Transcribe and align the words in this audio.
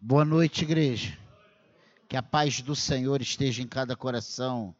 Boa 0.00 0.24
noite, 0.24 0.62
igreja. 0.62 1.18
Que 2.08 2.16
a 2.16 2.22
paz 2.22 2.62
do 2.62 2.76
Senhor 2.76 3.20
esteja 3.20 3.62
em 3.64 3.66
cada 3.66 3.96
coração. 3.96 4.72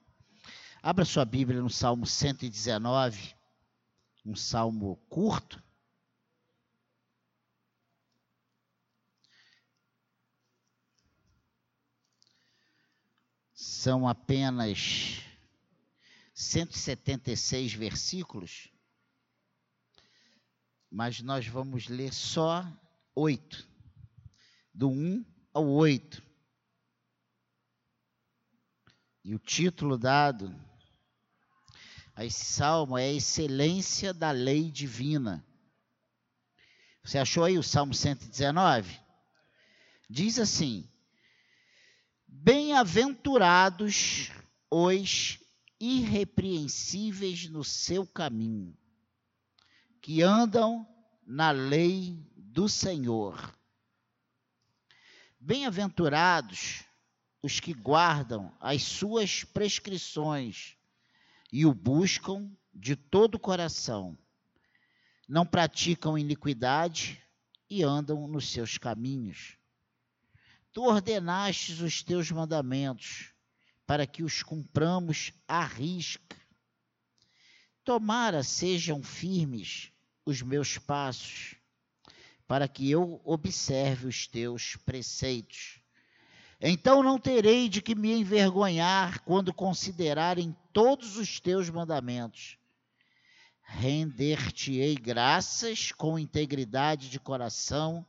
Abra 0.80 1.04
sua 1.04 1.24
Bíblia 1.24 1.60
no 1.60 1.68
Salmo 1.68 2.06
119, 2.06 3.34
um 4.24 4.36
salmo 4.36 4.94
curto. 5.08 5.60
São 13.52 14.06
apenas 14.06 15.20
176 16.32 17.74
versículos, 17.74 18.70
mas 20.88 21.20
nós 21.20 21.44
vamos 21.48 21.88
ler 21.88 22.14
só 22.14 22.64
oito 23.16 23.68
do 24.78 24.88
1 24.88 25.22
ao 25.52 25.68
8. 25.68 26.22
E 29.24 29.34
o 29.34 29.38
título 29.40 29.98
dado 29.98 30.54
a 32.14 32.24
esse 32.24 32.44
salmo 32.44 32.96
é 32.96 33.06
a 33.06 33.12
excelência 33.12 34.14
da 34.14 34.30
lei 34.30 34.70
divina. 34.70 35.44
Você 37.02 37.18
achou 37.18 37.42
aí 37.42 37.58
o 37.58 37.62
Salmo 37.62 37.92
119? 37.92 38.96
Diz 40.08 40.38
assim: 40.38 40.88
Bem-aventurados 42.28 44.30
os 44.70 45.40
irrepreensíveis 45.80 47.50
no 47.50 47.64
seu 47.64 48.06
caminho, 48.06 48.78
que 50.00 50.22
andam 50.22 50.86
na 51.26 51.50
lei 51.50 52.24
do 52.36 52.68
Senhor. 52.68 53.57
Bem-aventurados 55.40 56.82
os 57.40 57.60
que 57.60 57.72
guardam 57.72 58.52
as 58.58 58.82
suas 58.82 59.44
prescrições 59.44 60.76
e 61.52 61.64
o 61.64 61.72
buscam 61.72 62.50
de 62.74 62.96
todo 62.96 63.36
o 63.36 63.38
coração. 63.38 64.18
Não 65.28 65.46
praticam 65.46 66.18
iniquidade 66.18 67.22
e 67.70 67.84
andam 67.84 68.26
nos 68.26 68.50
seus 68.50 68.78
caminhos. 68.78 69.56
Tu 70.72 70.82
ordenastes 70.82 71.80
os 71.80 72.02
teus 72.02 72.30
mandamentos 72.32 73.32
para 73.86 74.08
que 74.08 74.24
os 74.24 74.42
cumpramos 74.42 75.32
à 75.46 75.64
risca. 75.64 76.36
Tomara 77.84 78.42
sejam 78.42 79.04
firmes 79.04 79.92
os 80.26 80.42
meus 80.42 80.78
passos 80.78 81.57
para 82.48 82.66
que 82.66 82.90
eu 82.90 83.20
observe 83.24 84.06
os 84.06 84.26
teus 84.26 84.74
preceitos. 84.76 85.78
Então 86.58 87.02
não 87.02 87.18
terei 87.18 87.68
de 87.68 87.82
que 87.82 87.94
me 87.94 88.10
envergonhar 88.10 89.20
quando 89.20 89.52
considerarem 89.52 90.56
todos 90.72 91.18
os 91.18 91.38
teus 91.38 91.68
mandamentos. 91.68 92.56
Render-te-ei 93.62 94.94
graças 94.94 95.92
com 95.92 96.18
integridade 96.18 97.10
de 97.10 97.20
coração, 97.20 98.04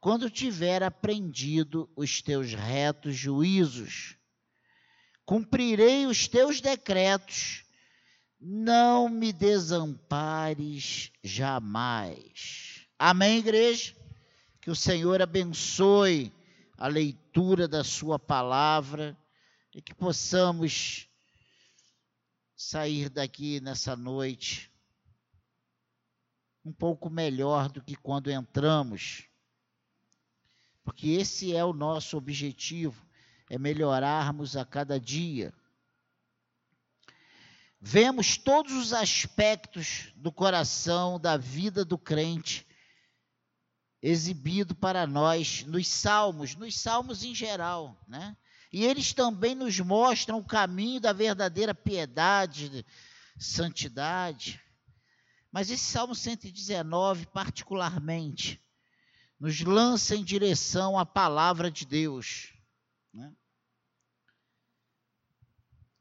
quando 0.00 0.30
tiver 0.30 0.82
aprendido 0.84 1.90
os 1.96 2.22
teus 2.22 2.54
retos 2.54 3.16
juízos. 3.16 4.16
Cumprirei 5.26 6.06
os 6.06 6.28
teus 6.28 6.60
decretos, 6.60 7.64
não 8.40 9.08
me 9.08 9.32
desampares 9.32 11.10
jamais. 11.24 12.73
Amém, 13.06 13.36
igreja? 13.36 13.94
Que 14.62 14.70
o 14.70 14.74
Senhor 14.74 15.20
abençoe 15.20 16.32
a 16.74 16.86
leitura 16.86 17.68
da 17.68 17.84
Sua 17.84 18.18
palavra 18.18 19.14
e 19.74 19.82
que 19.82 19.94
possamos 19.94 21.06
sair 22.56 23.10
daqui 23.10 23.60
nessa 23.60 23.94
noite 23.94 24.72
um 26.64 26.72
pouco 26.72 27.10
melhor 27.10 27.68
do 27.68 27.82
que 27.82 27.94
quando 27.94 28.30
entramos. 28.30 29.28
Porque 30.82 31.10
esse 31.10 31.54
é 31.54 31.62
o 31.62 31.74
nosso 31.74 32.16
objetivo, 32.16 33.06
é 33.50 33.58
melhorarmos 33.58 34.56
a 34.56 34.64
cada 34.64 34.98
dia. 34.98 35.52
Vemos 37.78 38.38
todos 38.38 38.72
os 38.72 38.94
aspectos 38.94 40.10
do 40.16 40.32
coração, 40.32 41.20
da 41.20 41.36
vida 41.36 41.84
do 41.84 41.98
crente 41.98 42.66
exibido 44.06 44.74
para 44.74 45.06
nós 45.06 45.64
nos 45.64 45.88
salmos, 45.88 46.54
nos 46.54 46.78
salmos 46.78 47.24
em 47.24 47.34
geral, 47.34 47.98
né? 48.06 48.36
E 48.70 48.84
eles 48.84 49.14
também 49.14 49.54
nos 49.54 49.80
mostram 49.80 50.38
o 50.38 50.44
caminho 50.44 51.00
da 51.00 51.10
verdadeira 51.10 51.74
piedade, 51.74 52.84
santidade. 53.38 54.60
Mas 55.50 55.70
esse 55.70 55.84
Salmo 55.84 56.14
119, 56.14 57.26
particularmente, 57.28 58.60
nos 59.40 59.60
lança 59.62 60.14
em 60.14 60.22
direção 60.22 60.98
à 60.98 61.06
palavra 61.06 61.70
de 61.70 61.86
Deus. 61.86 62.52
Né? 63.10 63.32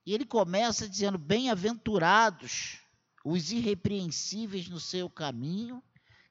E 0.05 0.13
ele 0.13 0.25
começa 0.25 0.89
dizendo: 0.89 1.17
Bem-aventurados 1.17 2.79
os 3.23 3.53
irrepreensíveis 3.53 4.67
no 4.67 4.79
seu 4.79 5.09
caminho 5.09 5.81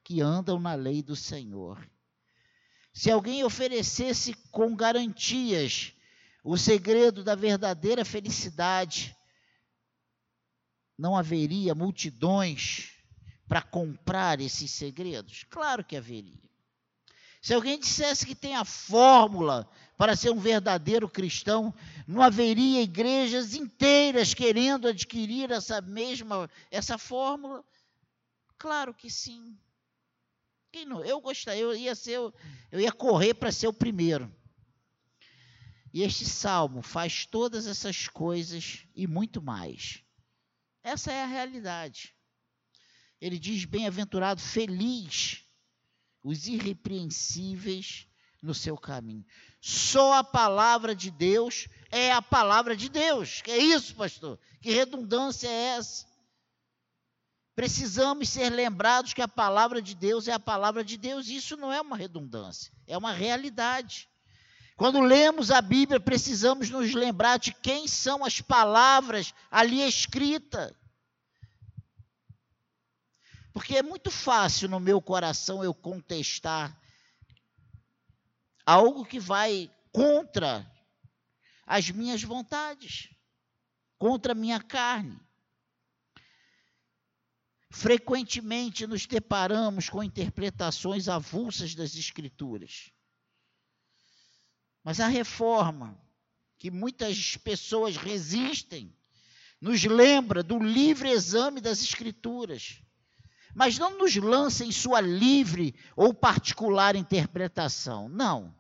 que 0.05 0.21
andam 0.21 0.59
na 0.59 0.75
lei 0.75 1.03
do 1.03 1.17
Senhor. 1.17 1.79
Se 2.93 3.11
alguém 3.11 3.43
oferecesse 3.43 4.35
com 4.51 4.75
garantias 4.77 5.93
o 6.45 6.57
segredo 6.57 7.23
da 7.23 7.35
verdadeira 7.35 8.05
felicidade, 8.05 9.17
não 10.99 11.17
haveria 11.17 11.75
multidões 11.75 12.93
para 13.49 13.63
comprar 13.63 14.41
esses 14.41 14.71
segredos? 14.71 15.45
Claro 15.49 15.85
que 15.85 15.97
haveria. 15.97 16.43
Se 17.41 17.53
alguém 17.55 17.79
dissesse 17.79 18.25
que 18.25 18.37
tem 18.37 18.55
a 18.55 18.65
fórmula 18.65 19.69
para 19.99 20.15
ser 20.15 20.31
um 20.31 20.39
verdadeiro 20.39 21.09
cristão, 21.09 21.75
não 22.07 22.23
haveria 22.23 22.83
igrejas 22.83 23.55
inteiras 23.55 24.33
querendo 24.33 24.87
adquirir 24.87 25.51
essa 25.51 25.81
mesma 25.81 26.49
essa 26.71 26.97
fórmula? 26.97 27.65
Claro 28.57 28.95
que 28.95 29.11
sim. 29.11 29.59
Quem 30.73 30.87
não? 30.87 31.05
Eu 31.05 31.21
gostaria, 31.21 31.61
eu 31.61 31.77
ia 31.77 31.95
ser, 31.95 32.19
eu 32.19 32.81
ia 32.81 32.91
correr 32.91 33.35
para 33.35 33.53
ser 33.53 33.69
o 33.69 33.73
primeiro. 33.75 34.35
E 35.93 36.03
este 36.03 36.25
salmo 36.25 36.81
faz 36.81 37.27
todas 37.27 37.67
essas 37.67 38.09
coisas 38.09 38.87
e 38.97 39.07
muito 39.07 39.43
mais. 39.43 40.03
Essa 40.83 41.13
é 41.13 41.23
a 41.23 41.27
realidade. 41.27 42.15
Ele 43.21 43.39
diz: 43.39 43.67
bem-aventurado, 43.67 44.41
feliz 44.41 45.45
os 46.25 46.47
irrepreensíveis 46.47 48.07
no 48.41 48.55
seu 48.55 48.77
caminho. 48.77 49.27
Só 49.61 50.15
a 50.15 50.25
palavra 50.25 50.95
de 50.95 51.11
Deus 51.11 51.69
é 51.91 52.11
a 52.11 52.23
palavra 52.23 52.75
de 52.75 52.89
Deus. 52.89 53.43
Que 53.43 53.51
é 53.51 53.59
isso, 53.59 53.95
pastor? 53.95 54.39
Que 54.61 54.73
redundância 54.73 55.49
é 55.49 55.77
essa? 55.77 56.07
Precisamos 57.55 58.29
ser 58.31 58.51
lembrados 58.51 59.13
que 59.13 59.21
a 59.21 59.29
palavra 59.29 59.83
de 59.83 59.95
Deus 59.95 60.27
é 60.27 60.33
a 60.33 60.39
palavra 60.39 60.83
de 60.83 60.97
Deus. 60.97 61.29
Isso 61.29 61.57
não 61.57 61.73
é 61.73 61.81
uma 61.81 61.97
redundância, 61.97 62.73
é 62.87 62.97
uma 62.97 63.13
realidade. 63.13 64.09
Quando 64.77 65.01
lemos 65.01 65.51
a 65.51 65.61
Bíblia, 65.61 66.01
precisamos 66.01 66.71
nos 66.71 66.95
lembrar 66.95 67.39
de 67.39 67.53
quem 67.53 67.87
são 67.87 68.25
as 68.25 68.41
palavras 68.41 69.35
ali 69.51 69.87
escritas. 69.87 70.73
Porque 73.53 73.77
é 73.77 73.83
muito 73.83 74.11
fácil 74.11 74.69
no 74.69 74.81
meu 74.81 75.01
coração 75.01 75.63
eu 75.63 75.75
contestar 75.75 76.75
algo 78.65 79.05
que 79.05 79.21
vai 79.21 79.71
contra 79.93 80.67
as 81.67 81.91
minhas 81.91 82.23
vontades, 82.23 83.11
contra 83.99 84.33
a 84.33 84.35
minha 84.35 84.61
carne. 84.61 85.21
Frequentemente 87.73 88.87
nos 88.87 89.07
deparamos 89.07 89.89
com 89.89 90.03
interpretações 90.05 91.09
avulsas 91.09 91.75
das 91.75 91.97
Escrituras. 91.97 92.91
Mas 94.85 95.01
a 95.01 95.09
reforma, 95.09 95.99
que 96.59 96.71
muitas 96.71 97.39
pessoas 97.39 97.97
resistem, 97.97 98.95
nos 99.59 99.85
lembra 99.85 100.43
do 100.43 100.59
livre 100.59 101.09
exame 101.09 101.63
das 101.63 101.81
Escrituras, 101.81 102.83
mas 103.55 103.79
não 103.79 103.97
nos 103.97 104.17
lança 104.17 104.67
em 104.67 104.71
sua 104.71 105.01
livre 105.01 105.75
ou 105.97 106.13
particular 106.13 106.95
interpretação. 106.95 108.07
Não. 108.07 108.55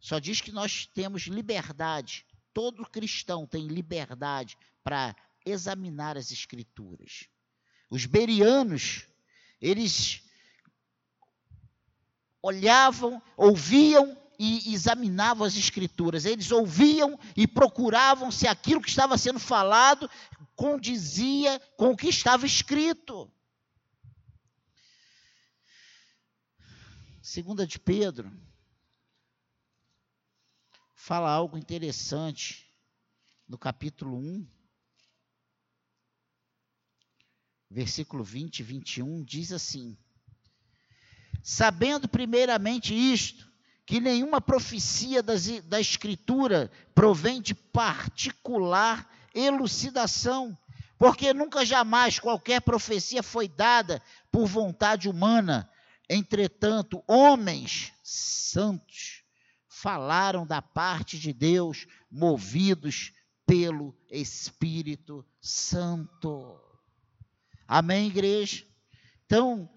Só 0.00 0.18
diz 0.18 0.40
que 0.40 0.50
nós 0.50 0.84
temos 0.84 1.22
liberdade, 1.28 2.26
todo 2.52 2.90
cristão 2.90 3.46
tem 3.46 3.68
liberdade 3.68 4.58
para 4.82 5.14
examinar 5.44 6.16
as 6.16 6.32
Escrituras. 6.32 7.28
Os 7.88 8.04
berianos, 8.06 9.06
eles 9.60 10.22
olhavam, 12.42 13.22
ouviam 13.36 14.16
e 14.38 14.72
examinavam 14.74 15.46
as 15.46 15.56
escrituras, 15.56 16.24
eles 16.24 16.50
ouviam 16.50 17.18
e 17.36 17.46
procuravam 17.46 18.30
se 18.30 18.46
aquilo 18.46 18.82
que 18.82 18.88
estava 18.88 19.16
sendo 19.16 19.40
falado 19.40 20.10
condizia 20.54 21.58
com 21.76 21.90
o 21.90 21.96
que 21.96 22.08
estava 22.08 22.44
escrito. 22.44 23.30
Segunda 27.22 27.66
de 27.66 27.78
Pedro 27.78 28.30
fala 30.94 31.30
algo 31.30 31.58
interessante 31.58 32.72
no 33.48 33.58
capítulo 33.58 34.16
1, 34.16 34.46
versículo 37.76 38.24
20 38.24 38.60
e 38.60 38.62
21, 38.62 39.22
diz 39.22 39.52
assim: 39.52 39.98
Sabendo 41.42 42.08
primeiramente 42.08 42.94
isto, 42.94 43.46
que 43.84 44.00
nenhuma 44.00 44.40
profecia 44.40 45.22
das, 45.22 45.46
da 45.64 45.78
Escritura 45.78 46.70
provém 46.94 47.38
de 47.42 47.54
particular 47.54 49.06
elucidação, 49.34 50.56
porque 50.96 51.34
nunca 51.34 51.66
jamais 51.66 52.18
qualquer 52.18 52.62
profecia 52.62 53.22
foi 53.22 53.46
dada 53.46 54.02
por 54.32 54.46
vontade 54.46 55.06
humana. 55.06 55.70
Entretanto, 56.08 57.04
homens 57.06 57.92
santos 58.02 59.22
falaram 59.68 60.46
da 60.46 60.62
parte 60.62 61.18
de 61.18 61.30
Deus, 61.34 61.86
movidos 62.10 63.12
pelo 63.44 63.94
Espírito 64.10 65.22
Santo. 65.42 66.65
Amém, 67.68 68.06
igreja? 68.06 68.64
Então, 69.24 69.68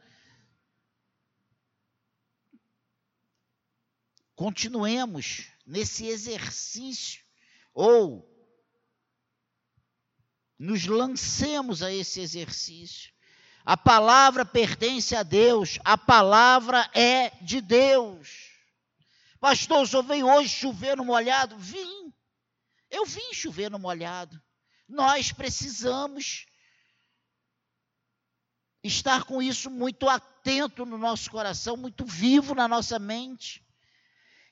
continuemos 4.36 5.48
nesse 5.66 6.06
exercício, 6.08 7.24
ou 7.74 8.30
nos 10.58 10.86
lancemos 10.86 11.82
a 11.82 11.92
esse 11.92 12.20
exercício. 12.20 13.12
A 13.66 13.78
palavra 13.78 14.46
pertence 14.46 15.16
a 15.16 15.24
Deus, 15.24 15.80
a 15.84 15.98
palavra 15.98 16.90
é 16.94 17.30
de 17.42 17.62
Deus. 17.62 18.50
Pastor, 19.40 19.88
senhor 19.88 20.04
veio 20.04 20.28
hoje 20.28 20.50
chover 20.50 20.98
no 20.98 21.06
molhado? 21.06 21.58
Vim. 21.58 22.14
Eu 22.90 23.06
vim 23.06 23.34
chover 23.34 23.70
no 23.72 23.80
molhado. 23.80 24.40
Nós 24.88 25.32
precisamos 25.32 26.46
estar 28.84 29.24
com 29.24 29.42
isso 29.42 29.70
muito 29.70 30.08
atento 30.08 30.86
no 30.86 30.98
nosso 30.98 31.30
coração, 31.30 31.76
muito 31.76 32.06
vivo 32.06 32.56
na 32.56 32.68
nossa 32.68 32.98
mente. 32.98 33.64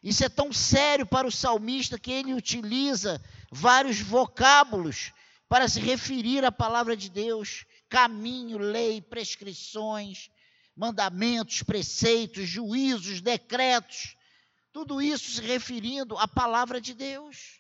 Isso 0.04 0.24
é 0.24 0.30
tão 0.30 0.54
sério 0.54 1.06
para 1.06 1.28
o 1.28 1.32
salmista 1.32 2.00
que 2.00 2.12
ele 2.12 2.34
utiliza 2.34 3.22
vários 3.52 4.00
vocábulos 4.00 5.12
para 5.50 5.68
se 5.68 5.80
referir 5.80 6.46
à 6.46 6.52
palavra 6.52 6.96
de 6.96 7.10
Deus: 7.10 7.66
caminho, 7.90 8.58
lei, 8.58 9.02
prescrições, 9.02 10.30
mandamentos, 10.76 11.64
preceitos, 11.64 12.48
juízos, 12.48 13.22
decretos. 13.22 14.16
Tudo 14.72 15.02
isso 15.02 15.32
se 15.32 15.42
referindo 15.42 16.18
à 16.18 16.28
palavra 16.28 16.80
de 16.80 16.94
Deus. 16.94 17.57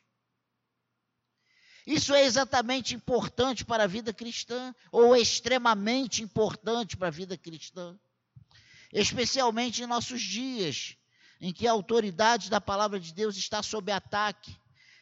Isso 1.88 2.14
é 2.14 2.26
exatamente 2.26 2.94
importante 2.94 3.64
para 3.64 3.86
a 3.86 3.88
vida 3.88 4.14
cristã, 4.14 4.76
ou 4.92 5.16
extremamente 5.16 6.22
importante 6.22 6.98
para 6.98 7.08
a 7.08 7.12
vida 7.12 7.38
cristã, 7.38 7.98
especialmente 8.92 9.82
em 9.82 9.88
nossos 9.88 10.22
dias, 10.22 10.98
em 11.40 11.54
que 11.54 11.66
a 11.66 11.72
autoridade 11.72 12.50
da 12.50 12.60
palavra 12.60 13.00
de 13.00 13.14
Deus 13.14 13.38
está 13.38 13.64
sob 13.64 13.90
ataque, 13.90 14.54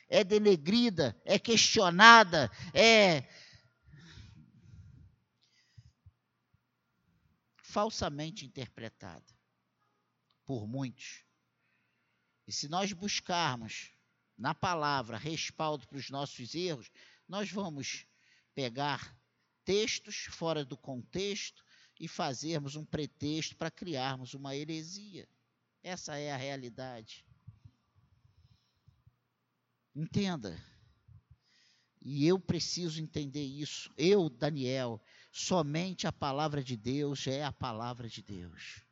é 0.07 0.23
denegrida, 0.23 1.19
é 1.25 1.39
questionada, 1.39 2.51
é 2.71 3.27
falsamente 7.63 8.45
interpretada 8.45 9.25
por 10.45 10.67
muitos. 10.67 11.23
E 12.45 12.51
se 12.51 12.67
nós 12.67 12.93
buscarmos 12.93 13.94
na 14.37 14.53
palavra 14.53 15.17
respaldo 15.17 15.87
para 15.87 15.97
os 15.97 16.09
nossos 16.09 16.53
erros, 16.55 16.91
nós 17.27 17.51
vamos 17.51 18.05
pegar 18.53 19.15
textos 19.63 20.27
fora 20.29 20.63
do 20.63 20.77
contexto 20.77 21.63
e 21.99 22.07
fazermos 22.07 22.75
um 22.75 22.85
pretexto 22.85 23.55
para 23.55 23.71
criarmos 23.71 24.33
uma 24.33 24.55
heresia. 24.55 25.27
Essa 25.81 26.17
é 26.17 26.31
a 26.31 26.37
realidade. 26.37 27.25
Entenda. 29.95 30.61
E 32.01 32.27
eu 32.27 32.39
preciso 32.39 33.01
entender 33.01 33.43
isso. 33.43 33.91
Eu, 33.97 34.29
Daniel, 34.29 35.01
somente 35.31 36.05
a 36.05 36.11
palavra 36.11 36.63
de 36.63 36.77
Deus 36.77 37.25
é 37.25 37.43
a 37.43 37.51
palavra 37.51 38.07
de 38.07 38.21
Deus. 38.21 38.84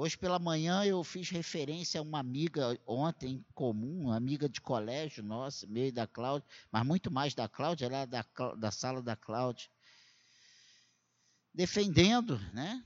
Hoje 0.00 0.16
pela 0.16 0.38
manhã 0.38 0.84
eu 0.84 1.02
fiz 1.02 1.28
referência 1.28 1.98
a 1.98 2.04
uma 2.04 2.20
amiga 2.20 2.80
ontem 2.86 3.32
em 3.32 3.46
comum, 3.52 4.02
uma 4.02 4.16
amiga 4.16 4.48
de 4.48 4.60
colégio 4.60 5.24
nossa, 5.24 5.66
meio 5.66 5.92
da 5.92 6.06
Cláudia, 6.06 6.48
mas 6.70 6.86
muito 6.86 7.10
mais 7.10 7.34
da 7.34 7.48
Cláudia, 7.48 7.86
ela 7.86 7.96
é 7.96 8.06
da, 8.06 8.24
da 8.56 8.70
sala 8.70 9.02
da 9.02 9.16
Cláudia, 9.16 9.68
defendendo, 11.52 12.38
né? 12.54 12.80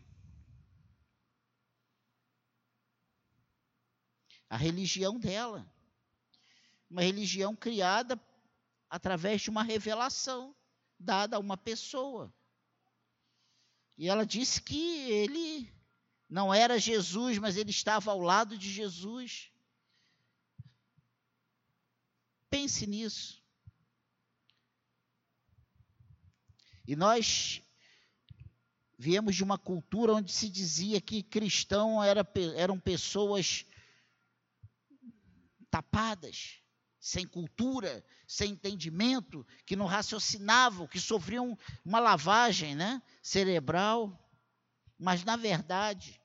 a 4.49 4.57
religião 4.57 5.21
dela. 5.21 5.71
Uma 6.89 7.03
religião 7.03 7.55
criada 7.55 8.19
através 8.89 9.43
de 9.43 9.51
uma 9.51 9.63
revelação 9.63 10.57
dada 10.99 11.37
a 11.37 11.41
uma 11.41 11.59
pessoa. 11.59 12.33
E 13.99 14.09
ela 14.09 14.25
disse 14.25 14.63
que 14.63 15.11
ele 15.11 15.82
não 16.33 16.53
era 16.53 16.79
Jesus, 16.79 17.37
mas 17.37 17.59
ele 17.59 17.69
estava 17.69 18.11
ao 18.11 18.19
lado 18.19 18.57
de 18.57 18.73
Jesus. 18.73 19.53
Pense 22.49 22.87
nisso. 22.87 23.45
E 26.89 26.97
nós 26.97 27.63
viemos 28.99 29.37
de 29.37 29.45
uma 29.45 29.59
cultura 29.59 30.15
onde 30.15 30.33
se 30.33 30.49
dizia 30.49 31.03
que 31.03 31.23
cristão 31.23 32.03
era, 32.03 32.27
eram 32.57 32.81
pessoas 32.81 33.67
tapadas, 35.71 36.63
sem 36.99 37.27
cultura, 37.27 38.03
sem 38.27 38.53
entendimento, 38.53 39.47
que 39.67 39.77
não 39.77 39.85
raciocinavam, 39.85 40.89
que 40.89 40.99
sofriam 40.99 41.59
uma 41.85 42.01
lavagem 42.01 42.75
né, 42.75 43.03
cerebral. 43.23 44.19
Mas, 44.99 45.25
na 45.25 45.37
verdade, 45.37 46.22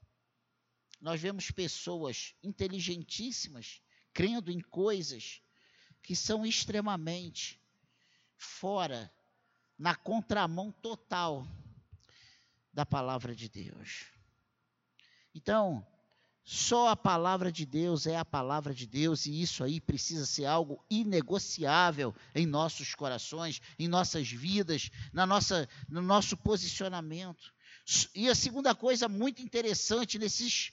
nós 0.99 1.21
vemos 1.21 1.51
pessoas 1.51 2.35
inteligentíssimas 2.43 3.81
crendo 4.13 4.51
em 4.51 4.59
coisas 4.59 5.41
que 6.01 6.15
são 6.15 6.45
extremamente 6.45 7.61
fora, 8.35 9.11
na 9.77 9.95
contramão 9.95 10.71
total 10.71 11.47
da 12.73 12.85
palavra 12.85 13.35
de 13.35 13.47
Deus. 13.47 14.05
Então, 15.35 15.85
só 16.43 16.87
a 16.87 16.95
palavra 16.95 17.51
de 17.51 17.65
Deus 17.65 18.07
é 18.07 18.15
a 18.15 18.23
palavra 18.23 18.73
de 18.73 18.87
Deus 18.87 19.25
e 19.25 19.41
isso 19.41 19.63
aí 19.63 19.81
precisa 19.81 20.25
ser 20.25 20.45
algo 20.45 20.83
inegociável 20.89 22.15
em 22.33 22.45
nossos 22.45 22.95
corações, 22.95 23.61
em 23.77 23.87
nossas 23.87 24.31
vidas, 24.31 24.89
na 25.11 25.25
nossa, 25.25 25.67
no 25.89 26.01
nosso 26.01 26.37
posicionamento. 26.37 27.53
E 28.15 28.29
a 28.29 28.35
segunda 28.35 28.73
coisa 28.73 29.07
muito 29.07 29.41
interessante 29.41 30.17
nesses 30.17 30.71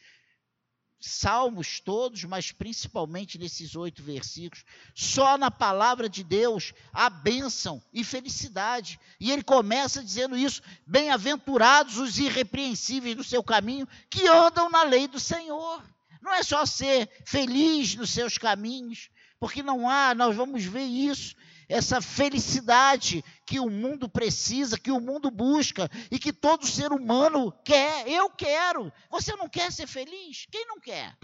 salmos 1.00 1.80
todos, 1.80 2.24
mas 2.24 2.50
principalmente 2.50 3.38
nesses 3.38 3.76
oito 3.76 4.02
versículos, 4.02 4.64
só 4.94 5.36
na 5.36 5.50
palavra 5.50 6.08
de 6.08 6.24
Deus 6.24 6.72
há 6.92 7.10
bênção 7.10 7.82
e 7.92 8.02
felicidade. 8.02 8.98
E 9.20 9.30
ele 9.30 9.42
começa 9.42 10.02
dizendo 10.02 10.36
isso: 10.36 10.62
bem-aventurados 10.86 11.98
os 11.98 12.18
irrepreensíveis 12.18 13.16
no 13.16 13.24
seu 13.24 13.42
caminho, 13.42 13.88
que 14.08 14.26
andam 14.26 14.70
na 14.70 14.82
lei 14.82 15.06
do 15.06 15.20
Senhor. 15.20 15.82
Não 16.22 16.32
é 16.32 16.42
só 16.42 16.64
ser 16.64 17.10
feliz 17.26 17.94
nos 17.94 18.10
seus 18.10 18.38
caminhos, 18.38 19.10
porque 19.38 19.62
não 19.62 19.88
há, 19.88 20.14
nós 20.14 20.34
vamos 20.34 20.64
ver 20.64 20.84
isso 20.84 21.36
essa 21.68 22.00
felicidade 22.00 23.24
que 23.46 23.60
o 23.60 23.70
mundo 23.70 24.08
precisa, 24.08 24.78
que 24.78 24.90
o 24.90 25.00
mundo 25.00 25.30
busca 25.30 25.90
e 26.10 26.18
que 26.18 26.32
todo 26.32 26.66
ser 26.66 26.92
humano 26.92 27.52
quer. 27.64 28.08
Eu 28.08 28.30
quero. 28.30 28.92
Você 29.10 29.34
não 29.36 29.48
quer 29.48 29.72
ser 29.72 29.86
feliz? 29.86 30.46
Quem 30.50 30.66
não 30.66 30.80
quer? 30.80 31.16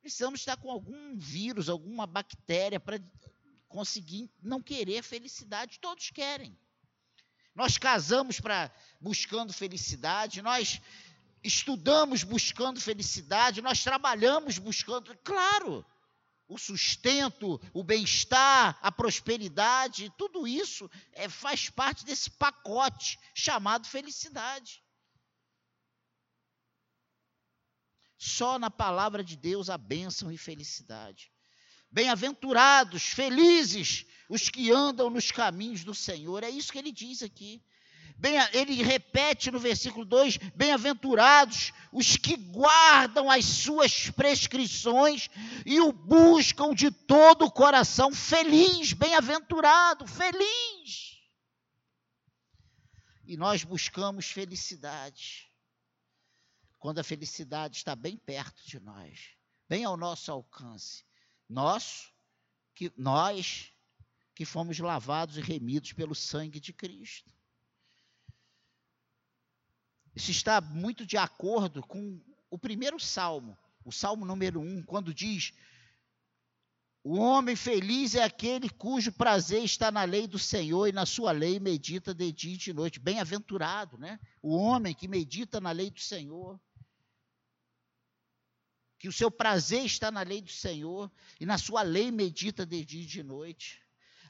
Precisamos 0.00 0.40
estar 0.40 0.56
com 0.56 0.70
algum 0.70 1.16
vírus, 1.16 1.68
alguma 1.68 2.06
bactéria 2.06 2.80
para 2.80 3.00
conseguir 3.68 4.30
não 4.42 4.60
querer 4.60 5.02
felicidade. 5.02 5.78
Todos 5.80 6.10
querem. 6.10 6.58
Nós 7.54 7.78
casamos 7.78 8.40
para 8.40 8.72
buscando 9.00 9.52
felicidade, 9.52 10.40
nós 10.40 10.80
estudamos 11.44 12.22
buscando 12.22 12.80
felicidade, 12.80 13.60
nós 13.60 13.82
trabalhamos 13.82 14.58
buscando, 14.58 15.16
claro, 15.22 15.84
o 16.52 16.58
sustento, 16.58 17.60
o 17.72 17.82
bem-estar, 17.82 18.78
a 18.82 18.92
prosperidade, 18.92 20.12
tudo 20.18 20.46
isso 20.46 20.90
é, 21.12 21.28
faz 21.28 21.70
parte 21.70 22.04
desse 22.04 22.30
pacote 22.30 23.18
chamado 23.34 23.86
felicidade. 23.86 24.82
Só 28.18 28.58
na 28.58 28.70
palavra 28.70 29.24
de 29.24 29.36
Deus 29.36 29.70
a 29.70 29.78
bênção 29.78 30.30
e 30.30 30.36
felicidade. 30.36 31.32
Bem-aventurados, 31.90 33.02
felizes 33.02 34.06
os 34.28 34.48
que 34.48 34.70
andam 34.70 35.10
nos 35.10 35.30
caminhos 35.30 35.84
do 35.84 35.94
Senhor. 35.94 36.44
É 36.44 36.50
isso 36.50 36.70
que 36.72 36.78
ele 36.78 36.92
diz 36.92 37.22
aqui. 37.22 37.62
Bem, 38.22 38.36
ele 38.52 38.80
repete 38.84 39.50
no 39.50 39.58
versículo 39.58 40.04
2: 40.04 40.36
Bem-aventurados 40.54 41.72
os 41.92 42.16
que 42.16 42.36
guardam 42.36 43.28
as 43.28 43.44
suas 43.44 44.10
prescrições 44.10 45.28
e 45.66 45.80
o 45.80 45.92
buscam 45.92 46.72
de 46.72 46.92
todo 46.92 47.46
o 47.46 47.50
coração. 47.50 48.14
Feliz, 48.14 48.92
bem-aventurado, 48.92 50.06
feliz. 50.06 51.20
E 53.24 53.36
nós 53.36 53.64
buscamos 53.64 54.26
felicidade. 54.26 55.50
Quando 56.78 57.00
a 57.00 57.04
felicidade 57.04 57.78
está 57.78 57.96
bem 57.96 58.16
perto 58.16 58.64
de 58.64 58.78
nós, 58.78 59.30
bem 59.68 59.82
ao 59.82 59.96
nosso 59.96 60.30
alcance. 60.30 61.04
Nós 61.48 62.12
que, 62.72 62.92
nós 62.96 63.72
que 64.32 64.44
fomos 64.44 64.78
lavados 64.78 65.36
e 65.36 65.40
remidos 65.40 65.92
pelo 65.92 66.14
sangue 66.14 66.60
de 66.60 66.72
Cristo. 66.72 67.41
Isso 70.14 70.30
está 70.30 70.60
muito 70.60 71.06
de 71.06 71.16
acordo 71.16 71.82
com 71.82 72.20
o 72.50 72.58
primeiro 72.58 73.00
salmo, 73.00 73.56
o 73.84 73.90
salmo 73.90 74.24
número 74.24 74.60
um, 74.60 74.82
quando 74.82 75.14
diz: 75.14 75.52
O 77.02 77.18
homem 77.18 77.56
feliz 77.56 78.14
é 78.14 78.22
aquele 78.22 78.68
cujo 78.68 79.10
prazer 79.12 79.64
está 79.64 79.90
na 79.90 80.04
lei 80.04 80.26
do 80.26 80.38
Senhor 80.38 80.86
e 80.86 80.92
na 80.92 81.06
sua 81.06 81.32
lei 81.32 81.58
medita 81.58 82.14
de 82.14 82.30
dia 82.30 82.54
e 82.54 82.58
de 82.58 82.72
noite. 82.72 83.00
Bem-aventurado, 83.00 83.96
né? 83.96 84.20
O 84.42 84.54
homem 84.54 84.94
que 84.94 85.08
medita 85.08 85.60
na 85.60 85.70
lei 85.70 85.90
do 85.90 86.00
Senhor. 86.00 86.60
Que 88.98 89.08
o 89.08 89.12
seu 89.12 89.30
prazer 89.30 89.84
está 89.84 90.10
na 90.10 90.22
lei 90.22 90.42
do 90.42 90.52
Senhor 90.52 91.10
e 91.40 91.46
na 91.46 91.58
sua 91.58 91.82
lei 91.82 92.12
medita 92.12 92.64
de 92.64 92.84
dia 92.84 93.02
e 93.02 93.06
de 93.06 93.22
noite. 93.22 93.81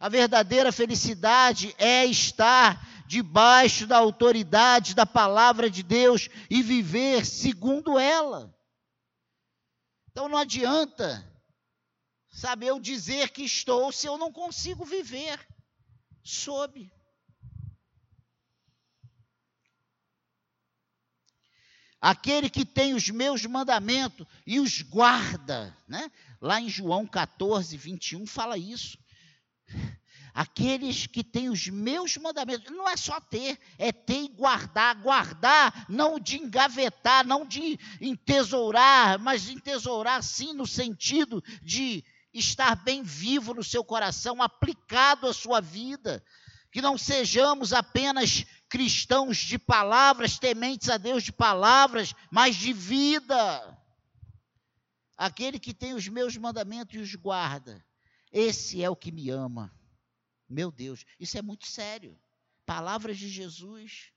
A 0.02 0.08
verdadeira 0.08 0.72
felicidade 0.72 1.76
é 1.78 2.04
estar 2.04 3.06
debaixo 3.06 3.86
da 3.86 3.98
autoridade 3.98 4.96
da 4.96 5.06
palavra 5.06 5.70
de 5.70 5.84
Deus 5.84 6.28
e 6.50 6.60
viver 6.60 7.24
segundo 7.24 7.96
ela. 7.96 8.52
Então 10.10 10.28
não 10.28 10.36
adianta, 10.36 11.24
sabe, 12.32 12.66
eu 12.66 12.80
dizer 12.80 13.28
que 13.28 13.44
estou 13.44 13.92
se 13.92 14.08
eu 14.08 14.18
não 14.18 14.32
consigo 14.32 14.84
viver 14.84 15.38
sob. 16.20 16.90
Aquele 22.00 22.50
que 22.50 22.64
tem 22.64 22.92
os 22.92 23.08
meus 23.08 23.46
mandamentos 23.46 24.26
e 24.44 24.58
os 24.58 24.82
guarda, 24.82 25.72
né? 25.86 26.10
Lá 26.40 26.60
em 26.60 26.68
João 26.68 27.06
14, 27.06 27.76
21 27.76 28.26
fala 28.26 28.58
isso. 28.58 29.00
Aqueles 30.34 31.06
que 31.06 31.22
têm 31.22 31.50
os 31.50 31.68
meus 31.68 32.16
mandamentos, 32.16 32.74
não 32.74 32.88
é 32.88 32.96
só 32.96 33.20
ter, 33.20 33.58
é 33.78 33.92
ter 33.92 34.22
e 34.22 34.28
guardar. 34.28 34.94
Guardar, 34.96 35.84
não 35.90 36.18
de 36.18 36.38
engavetar, 36.38 37.26
não 37.26 37.46
de 37.46 37.78
entesourar, 38.00 39.18
mas 39.18 39.42
de 39.42 39.52
entesourar 39.52 40.22
sim 40.22 40.54
no 40.54 40.66
sentido 40.66 41.44
de 41.62 42.02
estar 42.32 42.74
bem 42.76 43.02
vivo 43.02 43.52
no 43.52 43.62
seu 43.62 43.84
coração, 43.84 44.42
aplicado 44.42 45.26
à 45.26 45.34
sua 45.34 45.60
vida. 45.60 46.24
Que 46.70 46.80
não 46.80 46.96
sejamos 46.96 47.74
apenas 47.74 48.46
cristãos 48.70 49.36
de 49.36 49.58
palavras, 49.58 50.38
tementes 50.38 50.88
a 50.88 50.96
Deus 50.96 51.22
de 51.22 51.30
palavras, 51.30 52.14
mas 52.30 52.56
de 52.56 52.72
vida. 52.72 53.78
Aquele 55.14 55.58
que 55.58 55.74
tem 55.74 55.92
os 55.92 56.08
meus 56.08 56.38
mandamentos 56.38 56.94
e 56.94 56.98
os 56.98 57.14
guarda, 57.14 57.84
esse 58.32 58.82
é 58.82 58.88
o 58.88 58.96
que 58.96 59.12
me 59.12 59.28
ama. 59.28 59.70
Meu 60.52 60.70
Deus, 60.70 61.04
isso 61.18 61.38
é 61.38 61.42
muito 61.42 61.66
sério. 61.66 62.18
Palavras 62.66 63.18
de 63.18 63.28
Jesus. 63.28 64.12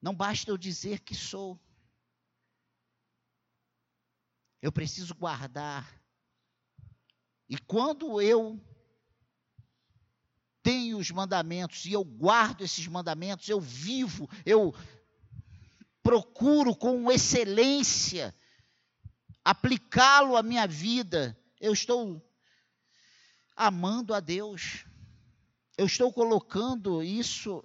Não 0.00 0.14
basta 0.14 0.50
eu 0.50 0.56
dizer 0.56 1.00
que 1.00 1.14
sou. 1.14 1.60
Eu 4.62 4.72
preciso 4.72 5.14
guardar. 5.14 6.02
E 7.48 7.58
quando 7.58 8.20
eu 8.20 8.60
tenho 10.62 10.98
os 10.98 11.10
mandamentos 11.10 11.84
e 11.84 11.92
eu 11.92 12.04
guardo 12.04 12.62
esses 12.62 12.86
mandamentos, 12.86 13.48
eu 13.48 13.60
vivo, 13.60 14.28
eu 14.44 14.74
procuro 16.02 16.74
com 16.74 17.10
excelência 17.10 18.34
aplicá-lo 19.44 20.36
à 20.36 20.42
minha 20.42 20.66
vida, 20.66 21.38
eu 21.60 21.72
estou 21.72 22.22
amando 23.58 24.14
a 24.14 24.20
Deus. 24.20 24.84
Eu 25.76 25.86
estou 25.86 26.12
colocando 26.12 27.02
isso 27.02 27.64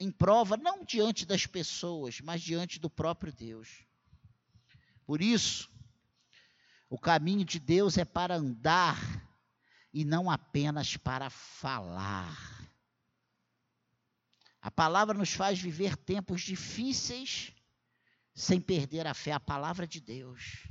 em 0.00 0.10
prova, 0.10 0.56
não 0.56 0.84
diante 0.84 1.24
das 1.24 1.46
pessoas, 1.46 2.20
mas 2.20 2.42
diante 2.42 2.80
do 2.80 2.90
próprio 2.90 3.32
Deus. 3.32 3.86
Por 5.06 5.22
isso, 5.22 5.70
o 6.90 6.98
caminho 6.98 7.44
de 7.44 7.60
Deus 7.60 7.96
é 7.96 8.04
para 8.04 8.34
andar 8.34 8.98
e 9.92 10.04
não 10.04 10.28
apenas 10.28 10.96
para 10.96 11.30
falar. 11.30 12.36
A 14.60 14.70
palavra 14.70 15.16
nos 15.16 15.32
faz 15.32 15.60
viver 15.60 15.96
tempos 15.96 16.42
difíceis 16.42 17.52
sem 18.34 18.60
perder 18.60 19.06
a 19.06 19.14
fé, 19.14 19.30
a 19.30 19.38
palavra 19.38 19.86
de 19.86 20.00
Deus. 20.00 20.66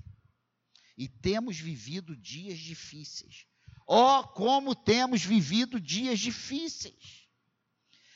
E 0.98 1.08
temos 1.08 1.58
vivido 1.58 2.18
dias 2.18 2.60
difíceis. 2.60 3.48
Oh, 3.86 4.24
como 4.24 4.76
temos 4.76 5.24
vivido 5.24 5.80
dias 5.80 6.20
difíceis. 6.20 7.28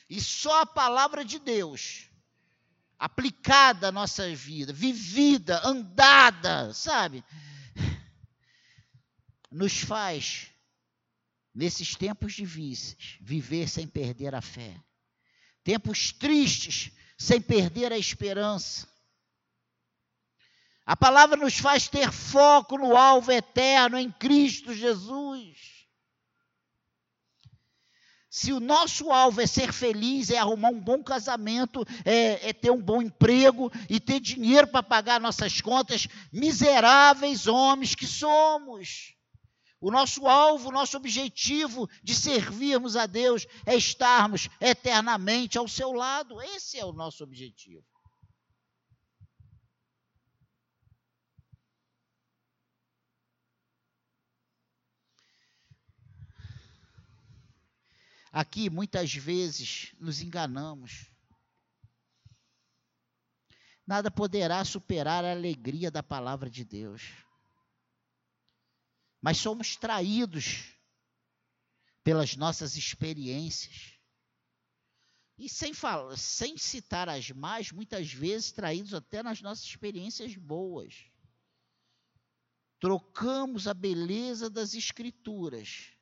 E 0.10 0.22
só 0.22 0.62
a 0.62 0.66
palavra 0.66 1.26
de 1.26 1.38
Deus, 1.38 2.10
aplicada 2.98 3.90
à 3.90 3.92
nossa 3.92 4.34
vida, 4.34 4.72
vivida, 4.72 5.62
andada, 5.66 6.74
sabe, 6.74 7.24
nos 9.52 9.78
faz, 9.80 10.48
nesses 11.54 11.96
tempos 11.96 12.34
difíceis, 12.34 13.18
viver 13.20 13.68
sem 13.68 13.88
perder 13.88 14.34
a 14.34 14.42
fé. 14.42 14.82
Tempos 15.64 16.14
tristes, 16.14 16.92
sem 17.18 17.42
perder 17.42 17.92
a 17.92 17.98
esperança. 17.98 18.88
A 20.88 20.96
palavra 20.96 21.36
nos 21.36 21.58
faz 21.58 21.90
ter 21.90 22.14
foco 22.14 22.78
no 22.78 22.96
alvo 22.96 23.30
eterno 23.30 24.00
em 24.00 24.10
Cristo 24.10 24.74
Jesus. 24.74 25.86
Se 28.30 28.54
o 28.54 28.62
nosso 28.62 29.12
alvo 29.12 29.42
é 29.42 29.48
ser 29.48 29.74
feliz, 29.74 30.30
é 30.30 30.38
arrumar 30.38 30.70
um 30.70 30.80
bom 30.80 31.04
casamento, 31.04 31.86
é, 32.06 32.50
é 32.50 32.54
ter 32.54 32.72
um 32.72 32.82
bom 32.82 33.02
emprego 33.02 33.70
e 33.90 34.00
ter 34.00 34.22
dinheiro 34.22 34.68
para 34.68 34.82
pagar 34.82 35.20
nossas 35.20 35.60
contas, 35.60 36.08
miseráveis 36.32 37.48
homens 37.48 37.94
que 37.94 38.08
somos. 38.08 39.14
O 39.82 39.92
nosso 39.92 40.26
alvo, 40.26 40.70
o 40.70 40.72
nosso 40.72 40.96
objetivo 40.96 41.90
de 42.02 42.16
servirmos 42.16 42.96
a 42.96 43.06
Deus 43.06 43.46
é 43.66 43.76
estarmos 43.76 44.48
eternamente 44.62 45.58
ao 45.58 45.68
seu 45.68 45.92
lado. 45.92 46.42
Esse 46.42 46.80
é 46.80 46.86
o 46.86 46.94
nosso 46.94 47.26
objetivo. 47.26 47.84
Aqui, 58.38 58.70
muitas 58.70 59.16
vezes, 59.16 59.96
nos 60.00 60.22
enganamos. 60.22 61.08
Nada 63.84 64.12
poderá 64.12 64.64
superar 64.64 65.26
a 65.26 65.32
alegria 65.32 65.90
da 65.90 66.04
palavra 66.04 66.48
de 66.48 66.64
Deus. 66.64 67.02
Mas 69.20 69.38
somos 69.38 69.76
traídos 69.76 70.72
pelas 72.04 72.36
nossas 72.36 72.76
experiências. 72.78 73.98
E 75.36 75.50
sem, 75.50 75.74
falar, 75.74 76.16
sem 76.16 76.60
citar 76.60 77.10
as 77.10 77.32
mais, 77.32 77.72
muitas 77.72 78.14
vezes 78.14 78.52
traídos 78.52 78.94
até 78.94 79.24
nas 79.24 79.42
nossas 79.42 79.66
experiências 79.66 80.36
boas. 80.36 80.94
Trocamos 82.80 83.68
a 83.68 83.74
beleza 83.74 84.48
das 84.48 84.76
Escrituras 84.76 85.97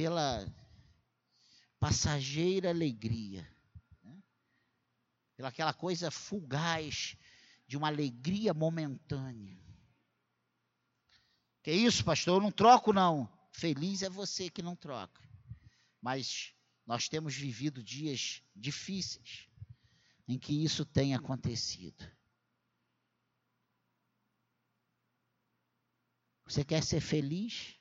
pela 0.00 0.50
passageira 1.78 2.70
alegria 2.70 3.46
né? 4.02 4.22
pelaquela 5.36 5.74
coisa 5.74 6.10
fugaz 6.10 7.18
de 7.66 7.76
uma 7.76 7.88
alegria 7.88 8.54
momentânea. 8.54 9.62
Que 11.62 11.70
isso, 11.70 12.02
pastor? 12.02 12.38
Eu 12.38 12.40
não 12.40 12.50
troco, 12.50 12.94
não. 12.94 13.30
Feliz 13.52 14.00
é 14.00 14.08
você 14.08 14.48
que 14.48 14.62
não 14.62 14.74
troca. 14.74 15.22
Mas 16.00 16.54
nós 16.86 17.06
temos 17.06 17.34
vivido 17.36 17.82
dias 17.82 18.42
difíceis 18.56 19.50
em 20.26 20.38
que 20.38 20.64
isso 20.64 20.82
tem 20.86 21.14
acontecido. 21.14 22.10
Você 26.46 26.64
quer 26.64 26.82
ser 26.82 27.02
feliz? 27.02 27.79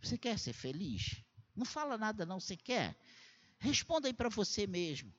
Você 0.00 0.16
quer 0.16 0.38
ser 0.38 0.52
feliz? 0.52 1.22
Não 1.54 1.64
fala 1.64 1.98
nada, 1.98 2.24
não. 2.24 2.38
Você 2.38 2.56
quer? 2.56 2.96
Responda 3.58 4.08
aí 4.08 4.14
para 4.14 4.28
você 4.28 4.66
mesmo. 4.66 5.12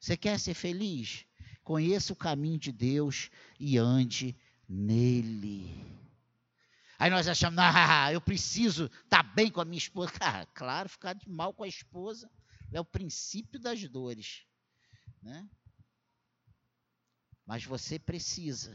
Você 0.00 0.16
quer 0.16 0.38
ser 0.38 0.54
feliz? 0.54 1.24
Conheça 1.62 2.12
o 2.12 2.16
caminho 2.16 2.58
de 2.58 2.72
Deus 2.72 3.30
e 3.58 3.78
ande 3.78 4.36
nele. 4.68 5.98
Aí 6.98 7.10
nós 7.10 7.28
achamos, 7.28 7.58
ah, 7.62 8.12
eu 8.12 8.20
preciso 8.20 8.86
estar 8.86 9.22
tá 9.22 9.22
bem 9.22 9.50
com 9.50 9.60
a 9.60 9.64
minha 9.64 9.78
esposa. 9.78 10.10
Cara, 10.12 10.46
claro, 10.54 10.88
ficar 10.88 11.12
de 11.12 11.28
mal 11.28 11.54
com 11.54 11.62
a 11.62 11.68
esposa 11.68 12.30
é 12.72 12.80
o 12.80 12.84
princípio 12.84 13.60
das 13.60 13.86
dores. 13.88 14.44
Né? 15.22 15.48
Mas 17.46 17.64
você 17.64 17.98
precisa 17.98 18.74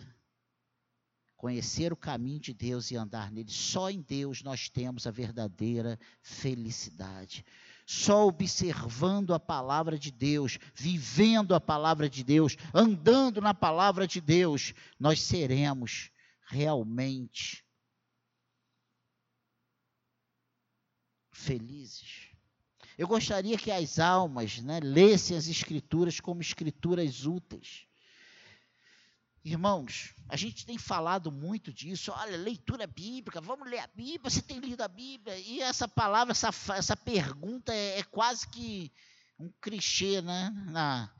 conhecer 1.43 1.91
o 1.91 1.97
caminho 1.97 2.39
de 2.39 2.53
Deus 2.53 2.89
e 2.89 2.95
andar 2.95 3.29
nele. 3.29 3.51
Só 3.51 3.89
em 3.89 3.99
Deus 3.99 4.41
nós 4.43 4.69
temos 4.69 5.05
a 5.05 5.11
verdadeira 5.11 5.99
felicidade. 6.21 7.45
Só 7.85 8.25
observando 8.25 9.33
a 9.33 9.39
palavra 9.41 9.99
de 9.99 10.09
Deus, 10.09 10.57
vivendo 10.73 11.53
a 11.53 11.59
palavra 11.59 12.09
de 12.09 12.23
Deus, 12.23 12.55
andando 12.73 13.41
na 13.41 13.53
palavra 13.53 14.07
de 14.07 14.21
Deus, 14.21 14.73
nós 14.97 15.19
seremos 15.19 16.11
realmente 16.45 17.61
felizes. 21.29 22.29
Eu 22.97 23.05
gostaria 23.05 23.57
que 23.57 23.69
as 23.69 23.99
almas 23.99 24.61
né, 24.61 24.79
lessem 24.79 25.35
as 25.35 25.49
Escrituras 25.49 26.21
como 26.21 26.39
escrituras 26.39 27.25
úteis. 27.25 27.85
Irmãos, 29.45 30.13
a 30.29 30.37
gente 30.37 30.65
tem 30.65 30.77
falado 30.77 31.29
muito 31.29 31.73
disso. 31.73 32.13
Olha, 32.13 32.37
leitura 32.37 32.87
bíblica, 32.87 33.41
vamos 33.41 33.69
ler 33.69 33.79
a 33.79 33.87
Bíblia. 33.87 34.29
Você 34.29 34.41
tem 34.41 34.59
lido 34.59 34.81
a 34.81 34.87
Bíblia? 34.87 35.37
E 35.37 35.61
essa 35.61 35.85
palavra, 35.85 36.31
essa, 36.31 36.49
essa 36.73 36.95
pergunta 36.95 37.73
é, 37.73 37.99
é 37.99 38.03
quase 38.03 38.47
que 38.47 38.89
um 39.37 39.51
clichê, 39.61 40.21
né? 40.21 40.49
Na, 40.67 41.13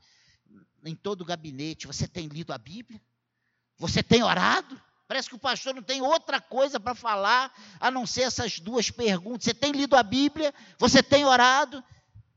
em 0.82 0.96
todo 0.96 1.20
o 1.20 1.24
gabinete. 1.24 1.86
Você 1.86 2.08
tem 2.08 2.26
lido 2.26 2.52
a 2.54 2.56
Bíblia? 2.56 2.98
Você 3.78 4.02
tem 4.02 4.22
orado? 4.22 4.80
Parece 5.06 5.28
que 5.28 5.34
o 5.34 5.38
pastor 5.38 5.74
não 5.74 5.82
tem 5.82 6.00
outra 6.00 6.40
coisa 6.40 6.80
para 6.80 6.94
falar 6.94 7.52
a 7.78 7.90
não 7.90 8.06
ser 8.06 8.22
essas 8.22 8.58
duas 8.58 8.90
perguntas. 8.90 9.44
Você 9.44 9.52
tem 9.52 9.70
lido 9.70 9.96
a 9.96 10.02
Bíblia? 10.02 10.54
Você 10.78 11.02
tem 11.02 11.26
orado? 11.26 11.84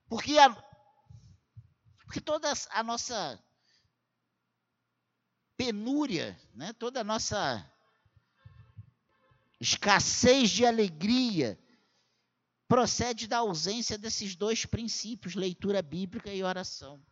Porque, 0.10 0.38
a, 0.38 0.50
porque 2.06 2.20
toda 2.20 2.52
a 2.72 2.84
nossa 2.84 3.40
penúria, 5.58 6.40
né? 6.54 6.72
toda 6.74 7.02
a 7.02 7.04
nossa 7.04 7.68
escassez 9.60 10.52
de 10.52 10.66
alegria 10.66 11.60
procede 12.68 13.28
da 13.28 13.40
ausência 13.40 13.98
desses 13.98 14.36
dois 14.36 14.66
princípios, 14.66 15.34
leitura 15.34 15.82
bíblica 15.82 16.32
e 16.32 16.44
oração. 16.44 17.04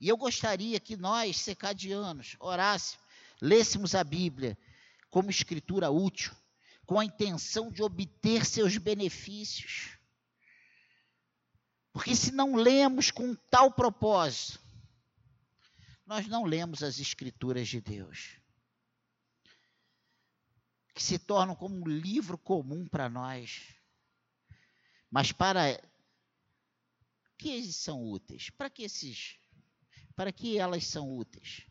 E 0.00 0.08
eu 0.08 0.16
gostaria 0.16 0.80
que 0.80 0.96
nós, 0.96 1.36
secadianos, 1.36 2.36
orássemos, 2.38 3.04
lêssemos 3.42 3.94
a 3.94 4.02
Bíblia 4.02 4.56
como 5.10 5.30
escritura 5.30 5.90
útil, 5.90 6.34
com 6.86 6.98
a 6.98 7.04
intenção 7.04 7.70
de 7.70 7.82
obter 7.82 8.46
seus 8.46 8.78
benefícios. 8.78 9.98
Porque 11.92 12.14
se 12.14 12.30
não 12.30 12.54
lemos 12.54 13.10
com 13.10 13.34
tal 13.50 13.72
propósito, 13.72 14.60
nós 16.08 16.26
não 16.26 16.44
lemos 16.44 16.82
as 16.82 16.98
Escrituras 16.98 17.68
de 17.68 17.82
Deus, 17.82 18.38
que 20.94 21.02
se 21.02 21.18
tornam 21.18 21.54
como 21.54 21.76
um 21.76 21.86
livro 21.86 22.38
comum 22.38 22.88
para 22.88 23.10
nós. 23.10 23.74
Mas 25.10 25.32
para 25.32 25.78
que 27.36 27.50
eles 27.50 27.76
são 27.76 28.02
úteis? 28.02 28.48
Para 28.48 28.70
que 28.70 28.82
esses 28.82 29.38
para 30.16 30.32
que 30.32 30.58
elas 30.58 30.86
são 30.86 31.14
úteis? 31.16 31.66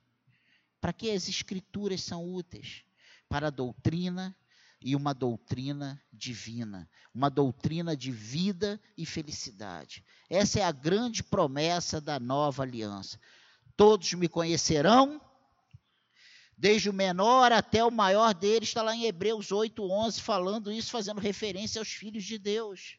Para 0.80 0.94
que 0.94 1.10
as 1.12 1.28
escrituras 1.28 2.02
são 2.02 2.24
úteis? 2.24 2.84
Para 3.28 3.48
a 3.48 3.52
doutrina 3.52 4.38
e 4.80 4.96
uma 4.96 5.14
doutrina 5.14 6.02
divina, 6.14 6.90
uma 7.14 7.30
doutrina 7.30 7.98
de 7.98 8.12
vida 8.12 8.80
e 8.96 9.06
felicidade. 9.06 10.06
Essa 10.30 10.60
é 10.60 10.64
a 10.64 10.72
grande 10.72 11.24
promessa 11.24 12.00
da 12.00 12.20
nova 12.20 12.64
aliança 12.64 13.20
todos 13.78 14.12
me 14.14 14.28
conhecerão, 14.28 15.22
desde 16.58 16.90
o 16.90 16.94
menor 16.94 17.52
até 17.52 17.84
o 17.84 17.92
maior 17.92 18.34
deles, 18.34 18.70
está 18.70 18.82
lá 18.82 18.96
em 18.96 19.06
Hebreus 19.06 19.52
8, 19.52 19.82
11, 19.82 20.22
falando 20.22 20.72
isso, 20.72 20.90
fazendo 20.90 21.22
referência 21.22 21.80
aos 21.80 21.90
filhos 21.90 22.26
de 22.26 22.40
Deus. 22.40 22.98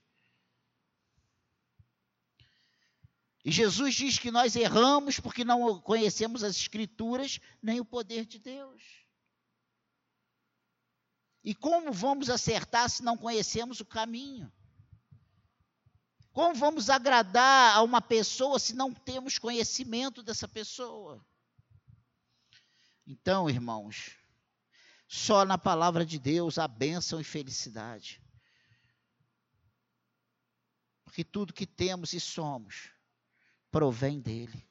E 3.45 3.51
Jesus 3.51 3.95
diz 3.95 4.19
que 4.19 4.31
nós 4.31 4.55
erramos 4.55 5.19
porque 5.19 5.45
não 5.45 5.81
conhecemos 5.81 6.45
as 6.45 6.57
Escrituras 6.57 7.41
nem 7.61 7.81
o 7.81 7.85
poder 7.85 8.25
de 8.25 8.39
Deus. 8.39 8.83
E 11.43 11.55
como 11.55 11.93
vamos 11.93 12.31
acertar 12.31 12.89
se 12.91 13.03
não 13.03 13.17
conhecemos 13.17 13.81
o 13.81 13.85
caminho? 13.85 14.53
Como 16.39 16.55
vamos 16.55 16.89
agradar 16.89 17.77
a 17.77 17.83
uma 17.83 18.01
pessoa 18.01 18.61
se 18.61 18.73
não 18.73 18.95
temos 18.95 19.39
conhecimento 19.39 20.23
dessa 20.23 20.47
pessoa? 20.47 21.21
Então, 23.05 23.51
irmãos, 23.51 24.17
só 25.09 25.45
na 25.45 25.59
palavra 25.59 26.07
de 26.07 26.17
Deus 26.17 26.57
há 26.57 26.69
bênção 26.69 27.21
e 27.21 27.25
felicidade. 27.25 28.23
Porque 31.03 31.25
tudo 31.25 31.53
que 31.53 31.67
temos 31.67 32.13
e 32.13 32.21
somos 32.21 32.93
provém 33.69 34.21
dele. 34.21 34.65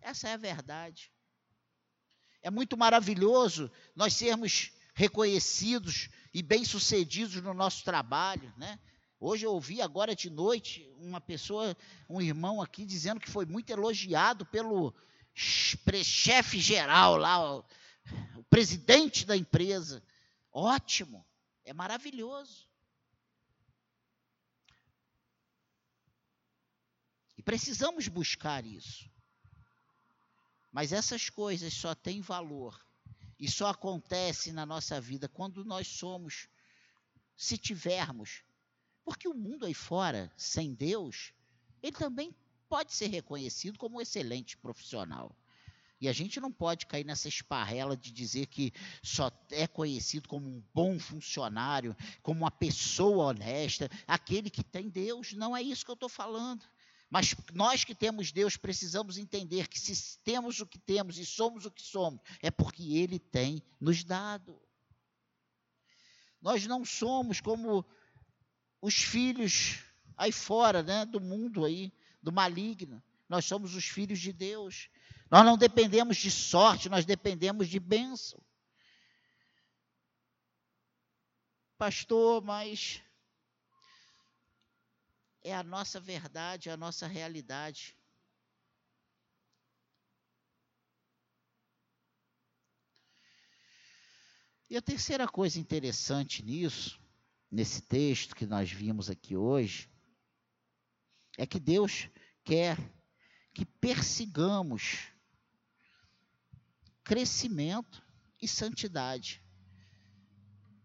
Essa 0.00 0.28
é 0.28 0.34
a 0.34 0.36
verdade. 0.36 1.12
É 2.40 2.52
muito 2.52 2.76
maravilhoso 2.76 3.68
nós 3.96 4.14
sermos 4.14 4.70
reconhecidos 4.94 6.08
e 6.32 6.40
bem-sucedidos 6.40 7.34
no 7.42 7.52
nosso 7.52 7.82
trabalho, 7.82 8.54
né? 8.56 8.78
Hoje 9.18 9.46
eu 9.46 9.52
ouvi 9.52 9.80
agora 9.80 10.14
de 10.14 10.28
noite 10.28 10.86
uma 10.98 11.20
pessoa, 11.20 11.74
um 12.08 12.20
irmão 12.20 12.60
aqui, 12.60 12.84
dizendo 12.84 13.20
que 13.20 13.30
foi 13.30 13.46
muito 13.46 13.70
elogiado 13.70 14.44
pelo 14.44 14.94
chefe 15.34 16.60
geral 16.60 17.16
lá, 17.16 17.56
o, 17.56 17.64
o 18.36 18.44
presidente 18.44 19.24
da 19.24 19.34
empresa. 19.34 20.02
Ótimo, 20.52 21.26
é 21.64 21.72
maravilhoso. 21.72 22.68
E 27.38 27.42
precisamos 27.42 28.08
buscar 28.08 28.64
isso. 28.66 29.10
Mas 30.70 30.92
essas 30.92 31.30
coisas 31.30 31.72
só 31.72 31.94
têm 31.94 32.20
valor 32.20 32.78
e 33.38 33.50
só 33.50 33.68
acontecem 33.68 34.52
na 34.52 34.66
nossa 34.66 35.00
vida 35.00 35.26
quando 35.26 35.64
nós 35.64 35.86
somos, 35.88 36.48
se 37.34 37.56
tivermos 37.56 38.42
porque 39.06 39.28
o 39.28 39.34
mundo 39.34 39.64
aí 39.64 39.72
fora, 39.72 40.32
sem 40.36 40.74
Deus, 40.74 41.32
ele 41.80 41.96
também 41.96 42.34
pode 42.68 42.92
ser 42.92 43.06
reconhecido 43.06 43.78
como 43.78 43.98
um 43.98 44.00
excelente 44.00 44.56
profissional. 44.56 45.32
E 46.00 46.08
a 46.08 46.12
gente 46.12 46.40
não 46.40 46.50
pode 46.50 46.86
cair 46.86 47.06
nessa 47.06 47.28
esparrela 47.28 47.96
de 47.96 48.10
dizer 48.10 48.46
que 48.46 48.72
só 49.04 49.30
é 49.52 49.68
conhecido 49.68 50.28
como 50.28 50.48
um 50.48 50.60
bom 50.74 50.98
funcionário, 50.98 51.96
como 52.20 52.40
uma 52.40 52.50
pessoa 52.50 53.26
honesta, 53.26 53.88
aquele 54.08 54.50
que 54.50 54.64
tem 54.64 54.88
Deus. 54.88 55.34
Não 55.34 55.56
é 55.56 55.62
isso 55.62 55.84
que 55.84 55.90
eu 55.92 55.94
estou 55.94 56.08
falando. 56.08 56.64
Mas 57.08 57.32
nós 57.54 57.84
que 57.84 57.94
temos 57.94 58.32
Deus 58.32 58.56
precisamos 58.56 59.18
entender 59.18 59.68
que 59.68 59.78
se 59.78 60.18
temos 60.24 60.58
o 60.58 60.66
que 60.66 60.80
temos 60.80 61.16
e 61.16 61.24
somos 61.24 61.64
o 61.64 61.70
que 61.70 61.82
somos, 61.82 62.20
é 62.42 62.50
porque 62.50 62.96
Ele 62.96 63.20
tem 63.20 63.62
nos 63.80 64.02
dado. 64.02 64.60
Nós 66.42 66.66
não 66.66 66.84
somos 66.84 67.40
como 67.40 67.86
os 68.80 68.94
filhos 68.94 69.82
aí 70.16 70.32
fora, 70.32 70.82
né, 70.82 71.04
do 71.04 71.20
mundo 71.20 71.64
aí, 71.64 71.92
do 72.22 72.32
maligno. 72.32 73.02
Nós 73.28 73.44
somos 73.44 73.74
os 73.74 73.84
filhos 73.84 74.18
de 74.18 74.32
Deus. 74.32 74.88
Nós 75.30 75.44
não 75.44 75.58
dependemos 75.58 76.16
de 76.16 76.30
sorte, 76.30 76.88
nós 76.88 77.04
dependemos 77.04 77.68
de 77.68 77.80
bênção. 77.80 78.40
Pastor, 81.76 82.42
mas 82.42 83.02
é 85.42 85.54
a 85.54 85.62
nossa 85.62 86.00
verdade, 86.00 86.68
é 86.68 86.72
a 86.72 86.76
nossa 86.76 87.06
realidade. 87.06 87.96
E 94.68 94.76
a 94.76 94.82
terceira 94.82 95.28
coisa 95.28 95.60
interessante 95.60 96.42
nisso 96.42 97.05
nesse 97.50 97.82
texto 97.82 98.34
que 98.34 98.46
nós 98.46 98.70
vimos 98.70 99.08
aqui 99.10 99.36
hoje, 99.36 99.88
é 101.38 101.46
que 101.46 101.60
Deus 101.60 102.08
quer 102.44 102.78
que 103.52 103.64
persigamos 103.64 105.08
crescimento 107.02 108.02
e 108.40 108.46
santidade. 108.46 109.42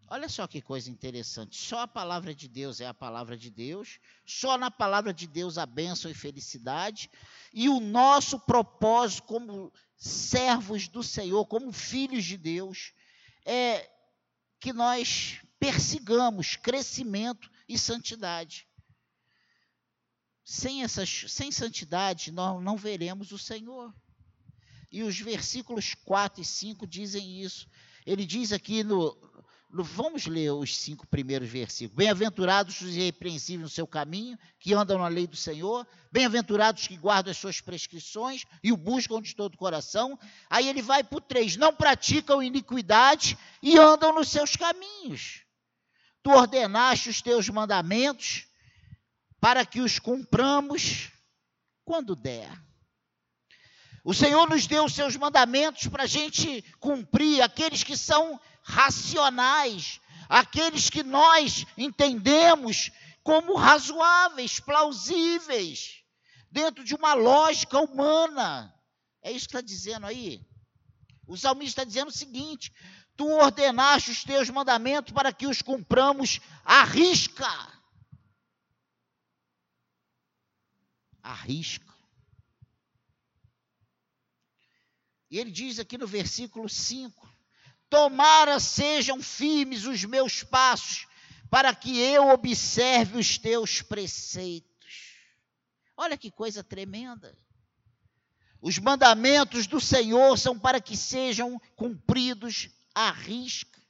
Olha 0.08 0.28
só 0.28 0.46
que 0.46 0.62
coisa 0.62 0.92
interessante. 0.92 1.56
Só 1.56 1.80
a 1.80 1.88
palavra 1.88 2.36
de 2.36 2.48
Deus 2.50 2.82
é 2.82 2.86
a 2.86 2.94
palavra 2.94 3.38
de 3.38 3.50
Deus. 3.50 3.98
Só 4.26 4.58
na 4.58 4.70
palavra 4.70 5.14
de 5.14 5.26
Deus 5.26 5.58
há 5.58 5.66
bênção 5.66 6.12
e 6.12 6.14
felicidade. 6.14 7.10
E 7.54 7.70
o 7.70 7.80
nosso 7.80 8.38
propósito 8.38 9.24
como 9.24 9.72
servos 9.96 10.90
do 10.90 11.02
Senhor, 11.02 11.46
como 11.46 11.72
filhos 11.72 12.26
de 12.26 12.36
Deus, 12.36 12.94
é 13.46 13.90
que 14.60 14.74
nós 14.74 15.40
persigamos 15.62 16.56
crescimento 16.56 17.48
e 17.70 17.78
santidade. 17.78 18.68
Sem, 20.44 20.82
essas, 20.82 21.26
sem 21.28 21.52
santidade, 21.52 22.32
nós 22.32 22.62
não 22.64 22.76
veremos 22.76 23.32
o 23.32 23.38
Senhor. 23.38 23.94
E 24.92 25.04
os 25.04 25.20
versículos 25.20 25.94
4 25.94 26.42
e 26.42 26.46
5 26.46 26.88
dizem 26.88 27.44
isso. 27.44 27.70
Ele 28.08 28.26
diz 28.26 28.52
aqui 28.52 28.84
no, 28.84 29.16
Vamos 29.72 30.26
ler 30.26 30.52
os 30.52 30.76
cinco 30.76 31.08
primeiros 31.08 31.48
versículos. 31.48 31.96
Bem-aventurados 31.96 32.82
os 32.82 32.96
irrepreensíveis 32.96 33.62
no 33.62 33.70
seu 33.70 33.86
caminho, 33.86 34.38
que 34.60 34.74
andam 34.74 34.98
na 34.98 35.08
lei 35.08 35.28
do 35.28 35.38
Senhor. 35.38 35.88
Bem-aventurados 36.12 36.88
que 36.88 36.98
guardam 36.98 37.32
as 37.32 37.38
suas 37.38 37.62
prescrições 37.62 38.46
e 38.64 38.72
o 38.72 38.78
buscam 38.78 39.22
de 39.22 39.36
todo 39.36 39.54
o 39.54 39.58
coração. 39.58 40.18
Aí 40.50 40.68
ele 40.68 40.82
vai 40.82 41.04
para 41.04 41.18
o 41.20 41.22
três: 41.22 41.56
não 41.56 41.74
praticam 41.74 42.42
iniquidade 42.42 43.38
e 43.62 43.78
andam 43.78 44.14
nos 44.14 44.28
seus 44.28 44.56
caminhos. 44.56 45.44
Tu 46.24 46.32
ordenaste 46.32 47.10
os 47.10 47.22
teus 47.22 47.50
mandamentos 47.50 48.46
para 49.40 49.66
que 49.66 49.82
os 49.82 49.98
cumpramos 49.98 51.10
quando 51.84 52.16
der. 52.16 52.52
O 54.04 54.14
Senhor 54.14 54.50
nos 54.50 54.66
deu 54.66 54.86
os 54.86 54.94
seus 54.94 55.16
mandamentos 55.16 55.88
para 55.88 56.04
a 56.04 56.08
gente 56.08 56.64
cumprir, 56.80 57.42
aqueles 57.42 57.84
que 57.84 57.96
são 57.96 58.40
racionais, 58.64 60.00
aqueles 60.28 60.90
que 60.90 61.04
nós 61.04 61.66
entendemos 61.78 62.92
como 63.24 63.56
razoáveis, 63.56 64.60
plausíveis, 64.60 66.04
dentro 66.50 66.84
de 66.84 66.96
uma 66.96 67.14
lógica 67.14 67.80
humana. 67.80 68.74
É 69.22 69.32
isso 69.32 69.48
que 69.48 69.56
está 69.56 69.62
dizendo 69.62 70.08
aí. 70.08 70.44
O 71.28 71.38
salmista 71.38 71.82
está 71.82 71.84
dizendo 71.84 72.10
o 72.10 72.12
seguinte: 72.12 72.74
Tu 73.16 73.28
ordenaste 73.28 74.12
os 74.12 74.24
teus 74.24 74.50
mandamentos 74.50 75.14
para 75.14 75.32
que 75.32 75.48
os 75.48 75.62
cumpramos 75.62 76.40
à 76.64 76.84
risca. 76.84 77.48
À 81.22 81.34
risca. 81.34 81.92
E 85.30 85.40
ele 85.40 85.50
diz 85.50 85.80
aqui 85.80 85.98
no 85.98 86.06
versículo 86.06 86.68
5: 86.68 87.30
Tomara 87.90 88.60
sejam 88.60 89.22
firmes 89.22 89.86
os 89.86 90.04
meus 90.04 90.44
passos, 90.44 91.08
para 91.50 91.74
que 91.74 91.98
eu 92.00 92.30
observe 92.30 93.18
os 93.18 93.38
teus 93.38 93.82
preceitos. 93.82 94.72
Olha 95.96 96.18
que 96.18 96.32
coisa 96.32 96.64
tremenda. 96.64 97.38
Os 98.62 98.78
mandamentos 98.78 99.68
do 99.68 99.80
Senhor 99.80 100.38
são 100.38 100.58
para 100.58 100.82
que 100.82 100.96
sejam 100.96 101.60
cumpridos 101.76 102.70
à 102.96 103.12
risca. 103.12 103.82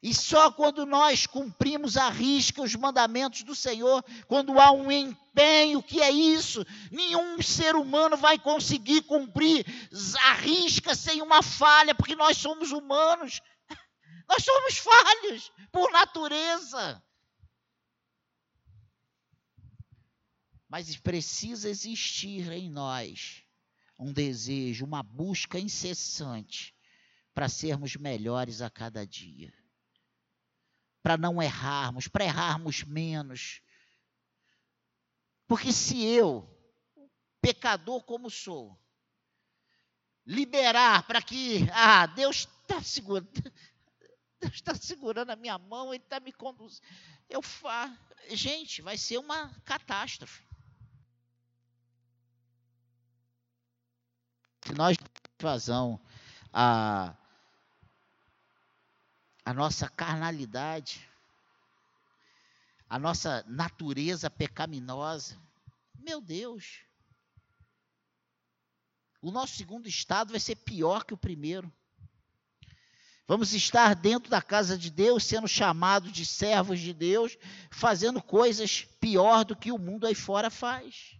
E 0.00 0.14
só 0.14 0.52
quando 0.52 0.86
nós 0.86 1.26
cumprimos 1.26 1.96
à 1.96 2.08
risca 2.08 2.62
os 2.62 2.74
mandamentos 2.76 3.42
do 3.42 3.54
Senhor, 3.54 4.04
quando 4.28 4.58
há 4.60 4.70
um 4.70 4.92
empenho, 4.92 5.82
que 5.82 6.00
é 6.00 6.10
isso, 6.10 6.64
nenhum 6.90 7.42
ser 7.42 7.74
humano 7.74 8.16
vai 8.16 8.38
conseguir 8.38 9.02
cumprir 9.02 9.66
à 10.22 10.34
risca 10.34 10.94
sem 10.94 11.20
uma 11.20 11.42
falha, 11.42 11.96
porque 11.96 12.14
nós 12.14 12.36
somos 12.36 12.70
humanos, 12.70 13.40
nós 14.28 14.44
somos 14.44 14.78
falhos 14.78 15.50
por 15.72 15.90
natureza. 15.90 17.02
Mas 20.68 20.96
precisa 20.96 21.68
existir 21.68 22.52
em 22.52 22.70
nós 22.70 23.42
um 23.98 24.12
desejo, 24.12 24.84
uma 24.84 25.02
busca 25.02 25.58
incessante 25.58 26.77
para 27.38 27.48
sermos 27.48 27.94
melhores 27.94 28.60
a 28.60 28.68
cada 28.68 29.06
dia 29.06 29.54
para 31.00 31.16
não 31.16 31.40
errarmos, 31.40 32.08
para 32.08 32.24
errarmos 32.24 32.82
menos. 32.82 33.62
Porque 35.46 35.72
se 35.72 36.04
eu, 36.04 36.50
pecador 37.40 38.02
como 38.02 38.28
sou, 38.28 38.76
liberar 40.26 41.06
para 41.06 41.22
que, 41.22 41.60
ah, 41.72 42.06
Deus 42.06 42.48
está 42.62 42.82
segurando, 42.82 43.30
Deus 44.42 44.54
está 44.54 44.74
segurando 44.74 45.30
a 45.30 45.36
minha 45.36 45.56
mão, 45.58 45.94
Ele 45.94 46.02
está 46.02 46.18
me 46.18 46.32
conduzindo. 46.32 46.84
Eu 47.28 47.40
fa... 47.40 47.96
Gente, 48.30 48.82
vai 48.82 48.98
ser 48.98 49.18
uma 49.18 49.54
catástrofe. 49.60 50.44
Se 54.66 54.74
nós 54.74 54.96
vazão 55.40 56.00
a 56.52 57.16
a 59.48 59.54
nossa 59.54 59.88
carnalidade, 59.88 61.08
a 62.86 62.98
nossa 62.98 63.42
natureza 63.48 64.28
pecaminosa. 64.28 65.40
Meu 65.98 66.20
Deus. 66.20 66.80
O 69.22 69.30
nosso 69.30 69.56
segundo 69.56 69.88
estado 69.88 70.32
vai 70.32 70.38
ser 70.38 70.56
pior 70.56 71.02
que 71.02 71.14
o 71.14 71.16
primeiro. 71.16 71.72
Vamos 73.26 73.54
estar 73.54 73.94
dentro 73.94 74.28
da 74.28 74.42
casa 74.42 74.76
de 74.76 74.90
Deus, 74.90 75.24
sendo 75.24 75.48
chamados 75.48 76.12
de 76.12 76.26
servos 76.26 76.78
de 76.78 76.92
Deus, 76.92 77.38
fazendo 77.70 78.22
coisas 78.22 78.84
pior 79.00 79.46
do 79.46 79.56
que 79.56 79.72
o 79.72 79.78
mundo 79.78 80.06
aí 80.06 80.14
fora 80.14 80.50
faz. 80.50 81.18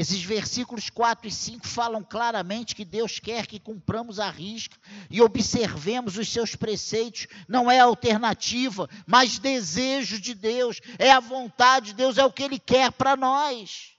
Esses 0.00 0.22
versículos 0.22 0.88
4 0.88 1.28
e 1.28 1.30
5 1.30 1.68
falam 1.68 2.02
claramente 2.02 2.74
que 2.74 2.86
Deus 2.86 3.18
quer 3.18 3.46
que 3.46 3.60
cumpramos 3.60 4.18
a 4.18 4.30
risca 4.30 4.74
e 5.10 5.20
observemos 5.20 6.16
os 6.16 6.26
seus 6.26 6.56
preceitos. 6.56 7.26
Não 7.46 7.70
é 7.70 7.80
alternativa, 7.80 8.88
mas 9.06 9.38
desejo 9.38 10.18
de 10.18 10.32
Deus, 10.32 10.80
é 10.98 11.10
a 11.10 11.20
vontade 11.20 11.88
de 11.88 11.96
Deus, 11.96 12.16
é 12.16 12.24
o 12.24 12.32
que 12.32 12.42
Ele 12.42 12.58
quer 12.58 12.90
para 12.92 13.14
nós. 13.14 13.90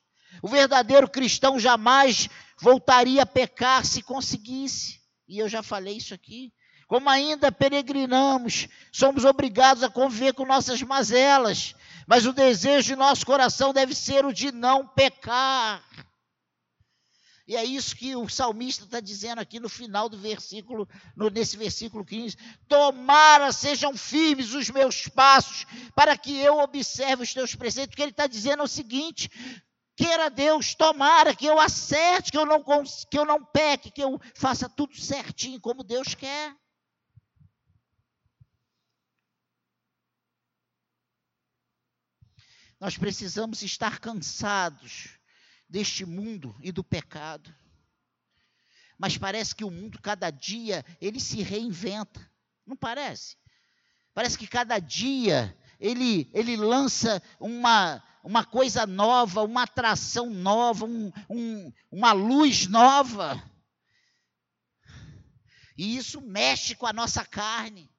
O 0.41 0.47
verdadeiro 0.47 1.07
cristão 1.07 1.59
jamais 1.59 2.27
voltaria 2.59 3.21
a 3.21 3.25
pecar 3.27 3.85
se 3.85 4.01
conseguisse. 4.01 4.99
E 5.27 5.37
eu 5.37 5.47
já 5.47 5.61
falei 5.61 5.97
isso 5.97 6.15
aqui. 6.15 6.51
Como 6.87 7.11
ainda 7.11 7.51
peregrinamos, 7.51 8.67
somos 8.91 9.23
obrigados 9.23 9.83
a 9.83 9.89
conviver 9.89 10.33
com 10.33 10.47
nossas 10.47 10.81
mazelas, 10.81 11.75
mas 12.11 12.25
o 12.25 12.33
desejo 12.33 12.87
de 12.87 12.95
nosso 12.97 13.25
coração 13.25 13.71
deve 13.71 13.95
ser 13.95 14.25
o 14.25 14.33
de 14.33 14.51
não 14.51 14.85
pecar. 14.85 15.81
E 17.47 17.55
é 17.55 17.63
isso 17.63 17.95
que 17.95 18.17
o 18.17 18.27
salmista 18.27 18.83
está 18.83 18.99
dizendo 18.99 19.39
aqui 19.39 19.61
no 19.61 19.69
final 19.69 20.09
do 20.09 20.17
versículo, 20.17 20.89
no, 21.15 21.29
nesse 21.29 21.55
versículo 21.55 22.03
15: 22.03 22.35
Tomara 22.67 23.53
sejam 23.53 23.95
firmes 23.95 24.53
os 24.53 24.69
meus 24.69 25.07
passos, 25.07 25.65
para 25.95 26.17
que 26.17 26.37
eu 26.37 26.59
observe 26.59 27.23
os 27.23 27.33
teus 27.33 27.55
preceitos. 27.55 27.93
O 27.93 27.95
que 27.95 28.01
ele 28.01 28.11
está 28.11 28.27
dizendo 28.27 28.59
é 28.59 28.65
o 28.65 28.67
seguinte: 28.67 29.31
queira 29.95 30.29
Deus, 30.29 30.75
tomara 30.75 31.33
que 31.33 31.45
eu 31.45 31.61
acerte, 31.61 32.29
que 32.29 32.37
eu 32.37 32.45
não, 32.45 32.61
que 32.61 33.17
eu 33.17 33.23
não 33.23 33.41
peque, 33.41 33.89
que 33.89 34.03
eu 34.03 34.19
faça 34.35 34.67
tudo 34.67 34.99
certinho 34.99 35.61
como 35.61 35.81
Deus 35.81 36.13
quer. 36.13 36.53
Nós 42.81 42.97
precisamos 42.97 43.61
estar 43.61 43.99
cansados 43.99 45.09
deste 45.69 46.03
mundo 46.03 46.55
e 46.59 46.71
do 46.71 46.83
pecado. 46.83 47.53
Mas 48.97 49.19
parece 49.19 49.53
que 49.53 49.63
o 49.63 49.69
mundo, 49.69 50.01
cada 50.01 50.31
dia, 50.31 50.83
ele 50.99 51.19
se 51.19 51.43
reinventa. 51.43 52.27
Não 52.65 52.75
parece? 52.75 53.37
Parece 54.15 54.35
que 54.35 54.47
cada 54.47 54.79
dia 54.79 55.55
ele, 55.79 56.27
ele 56.33 56.57
lança 56.57 57.21
uma, 57.39 58.03
uma 58.23 58.43
coisa 58.43 58.87
nova, 58.87 59.43
uma 59.43 59.61
atração 59.61 60.31
nova, 60.31 60.83
um, 60.83 61.11
um, 61.29 61.71
uma 61.91 62.13
luz 62.13 62.65
nova. 62.65 63.39
E 65.77 65.97
isso 65.97 66.19
mexe 66.19 66.73
com 66.73 66.87
a 66.87 66.93
nossa 66.93 67.23
carne. 67.23 67.90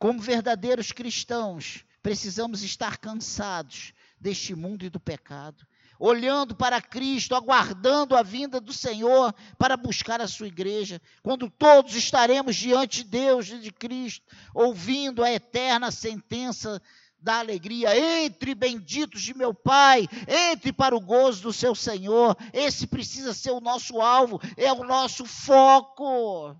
Como 0.00 0.18
verdadeiros 0.18 0.92
cristãos, 0.92 1.84
precisamos 2.02 2.62
estar 2.62 2.96
cansados 2.96 3.92
deste 4.18 4.54
mundo 4.54 4.82
e 4.82 4.88
do 4.88 4.98
pecado. 4.98 5.66
olhando 5.98 6.56
para 6.56 6.80
Cristo, 6.80 7.34
aguardando 7.34 8.16
a 8.16 8.22
vinda 8.22 8.58
do 8.58 8.72
Senhor 8.72 9.34
para 9.58 9.76
buscar 9.76 10.18
a 10.18 10.26
sua 10.26 10.46
igreja, 10.46 10.98
quando 11.22 11.50
todos 11.50 11.94
estaremos 11.94 12.56
diante 12.56 13.04
de 13.04 13.10
Deus 13.10 13.50
e 13.50 13.58
de 13.58 13.70
Cristo, 13.70 14.24
ouvindo 14.54 15.22
a 15.22 15.30
eterna 15.30 15.90
sentença 15.90 16.80
da 17.18 17.40
alegria. 17.40 17.94
Entre, 17.94 18.54
benditos 18.54 19.20
de 19.20 19.36
meu 19.36 19.52
Pai, 19.52 20.08
entre 20.26 20.72
para 20.72 20.96
o 20.96 21.00
gozo 21.02 21.42
do 21.42 21.52
seu 21.52 21.74
Senhor. 21.74 22.34
Esse 22.54 22.86
precisa 22.86 23.34
ser 23.34 23.50
o 23.50 23.60
nosso 23.60 24.00
alvo, 24.00 24.40
é 24.56 24.72
o 24.72 24.82
nosso 24.82 25.26
foco. 25.26 26.56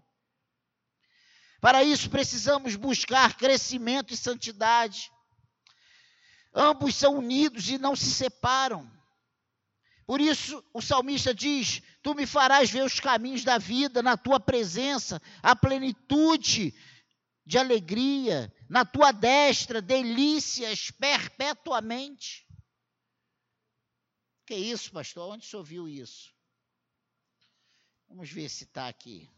Para 1.61 1.85
isso 1.85 2.09
precisamos 2.09 2.75
buscar 2.75 3.37
crescimento 3.37 4.15
e 4.15 4.17
santidade. 4.17 5.11
Ambos 6.55 6.97
são 6.97 7.19
unidos 7.19 7.69
e 7.69 7.79
não 7.79 7.95
se 7.95 8.11
separam. 8.11 8.91
Por 10.07 10.21
isso 10.21 10.65
o 10.73 10.81
salmista 10.81 11.35
diz: 11.35 11.83
Tu 12.03 12.15
me 12.15 12.27
farás 12.27 12.71
ver 12.71 12.83
os 12.83 12.99
caminhos 12.99 13.45
da 13.45 13.59
vida, 13.59 14.03
na 14.03 14.17
tua 14.17 14.41
presença, 14.41 15.21
a 15.43 15.55
plenitude 15.55 16.75
de 17.45 17.59
alegria, 17.59 18.53
na 18.69 18.85
tua 18.85 19.13
destra, 19.13 19.83
delícias 19.83 20.91
perpetuamente. 20.91 22.47
Que 24.47 24.55
isso, 24.57 24.91
pastor? 24.91 25.33
Onde 25.33 25.47
você 25.47 25.57
ouviu 25.57 25.89
isso? 25.89 26.35
Vamos 28.09 28.31
ver 28.31 28.49
se 28.49 28.65
está 28.65 28.89
aqui. 28.89 29.31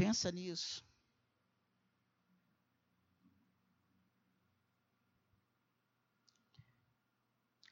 Pensa 0.00 0.32
nisso. 0.32 0.82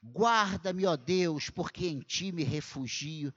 Guarda-me, 0.03 0.85
ó 0.85 0.95
Deus, 0.95 1.49
porque 1.49 1.87
em 1.89 2.01
ti 2.01 2.31
me 2.31 2.45
refugio. 2.45 3.33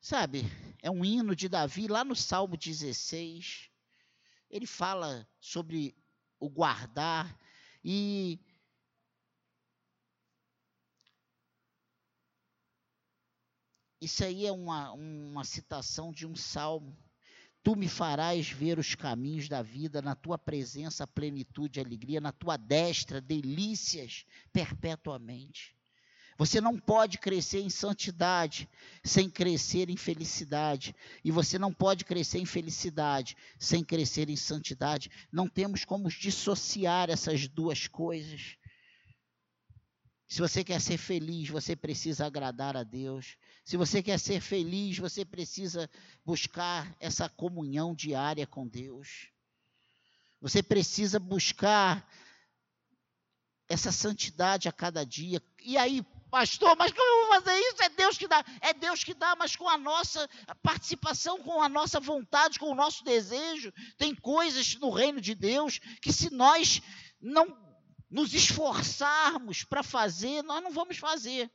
Sabe, 0.00 0.40
é 0.80 0.90
um 0.90 1.04
hino 1.04 1.36
de 1.36 1.50
Davi 1.50 1.86
lá 1.86 2.02
no 2.02 2.16
Salmo 2.16 2.56
16. 2.56 3.68
Ele 4.48 4.66
fala 4.66 5.28
sobre 5.38 5.94
o 6.40 6.48
guardar 6.48 7.38
e 7.84 8.40
isso 14.00 14.24
aí 14.24 14.46
é 14.46 14.52
uma, 14.52 14.92
uma 14.92 15.44
citação 15.44 16.10
de 16.10 16.26
um 16.26 16.34
salmo. 16.34 17.03
Tu 17.64 17.74
me 17.74 17.88
farás 17.88 18.50
ver 18.50 18.78
os 18.78 18.94
caminhos 18.94 19.48
da 19.48 19.62
vida, 19.62 20.02
na 20.02 20.14
tua 20.14 20.36
presença, 20.36 21.06
plenitude 21.06 21.80
e 21.80 21.82
alegria, 21.82 22.20
na 22.20 22.30
tua 22.30 22.58
destra, 22.58 23.22
delícias 23.22 24.26
perpetuamente. 24.52 25.74
Você 26.36 26.60
não 26.60 26.78
pode 26.78 27.16
crescer 27.16 27.60
em 27.60 27.70
santidade 27.70 28.68
sem 29.02 29.30
crescer 29.30 29.88
em 29.88 29.96
felicidade. 29.96 30.94
E 31.24 31.30
você 31.30 31.58
não 31.58 31.72
pode 31.72 32.04
crescer 32.04 32.38
em 32.38 32.44
felicidade 32.44 33.34
sem 33.58 33.82
crescer 33.82 34.28
em 34.28 34.36
santidade. 34.36 35.10
Não 35.32 35.48
temos 35.48 35.86
como 35.86 36.10
dissociar 36.10 37.08
essas 37.08 37.48
duas 37.48 37.86
coisas. 37.86 38.58
Se 40.26 40.40
você 40.40 40.64
quer 40.64 40.80
ser 40.80 40.98
feliz, 40.98 41.48
você 41.48 41.76
precisa 41.76 42.26
agradar 42.26 42.76
a 42.76 42.82
Deus. 42.82 43.36
Se 43.64 43.78
você 43.78 44.02
quer 44.02 44.18
ser 44.18 44.42
feliz, 44.42 44.98
você 44.98 45.24
precisa 45.24 45.90
buscar 46.22 46.94
essa 47.00 47.30
comunhão 47.30 47.94
diária 47.94 48.46
com 48.46 48.68
Deus. 48.68 49.30
Você 50.38 50.62
precisa 50.62 51.18
buscar 51.18 52.06
essa 53.66 53.90
santidade 53.90 54.68
a 54.68 54.72
cada 54.72 55.02
dia. 55.02 55.42
E 55.62 55.78
aí, 55.78 56.02
pastor, 56.30 56.76
mas 56.76 56.92
como 56.92 57.02
eu 57.02 57.26
vou 57.26 57.40
fazer 57.40 57.58
isso? 57.58 57.82
É 57.82 57.88
Deus 57.88 58.18
que 58.18 58.28
dá. 58.28 58.44
É 58.60 58.74
Deus 58.74 59.02
que 59.02 59.14
dá, 59.14 59.34
mas 59.34 59.56
com 59.56 59.66
a 59.66 59.78
nossa 59.78 60.28
participação, 60.62 61.42
com 61.42 61.62
a 61.62 61.68
nossa 61.68 61.98
vontade, 61.98 62.58
com 62.58 62.70
o 62.70 62.74
nosso 62.74 63.02
desejo. 63.02 63.72
Tem 63.96 64.14
coisas 64.14 64.74
no 64.74 64.90
reino 64.90 65.22
de 65.22 65.34
Deus 65.34 65.78
que 66.02 66.12
se 66.12 66.28
nós 66.28 66.82
não 67.18 67.46
nos 68.10 68.34
esforçarmos 68.34 69.64
para 69.64 69.82
fazer, 69.82 70.42
nós 70.42 70.62
não 70.62 70.70
vamos 70.70 70.98
fazer 70.98 71.50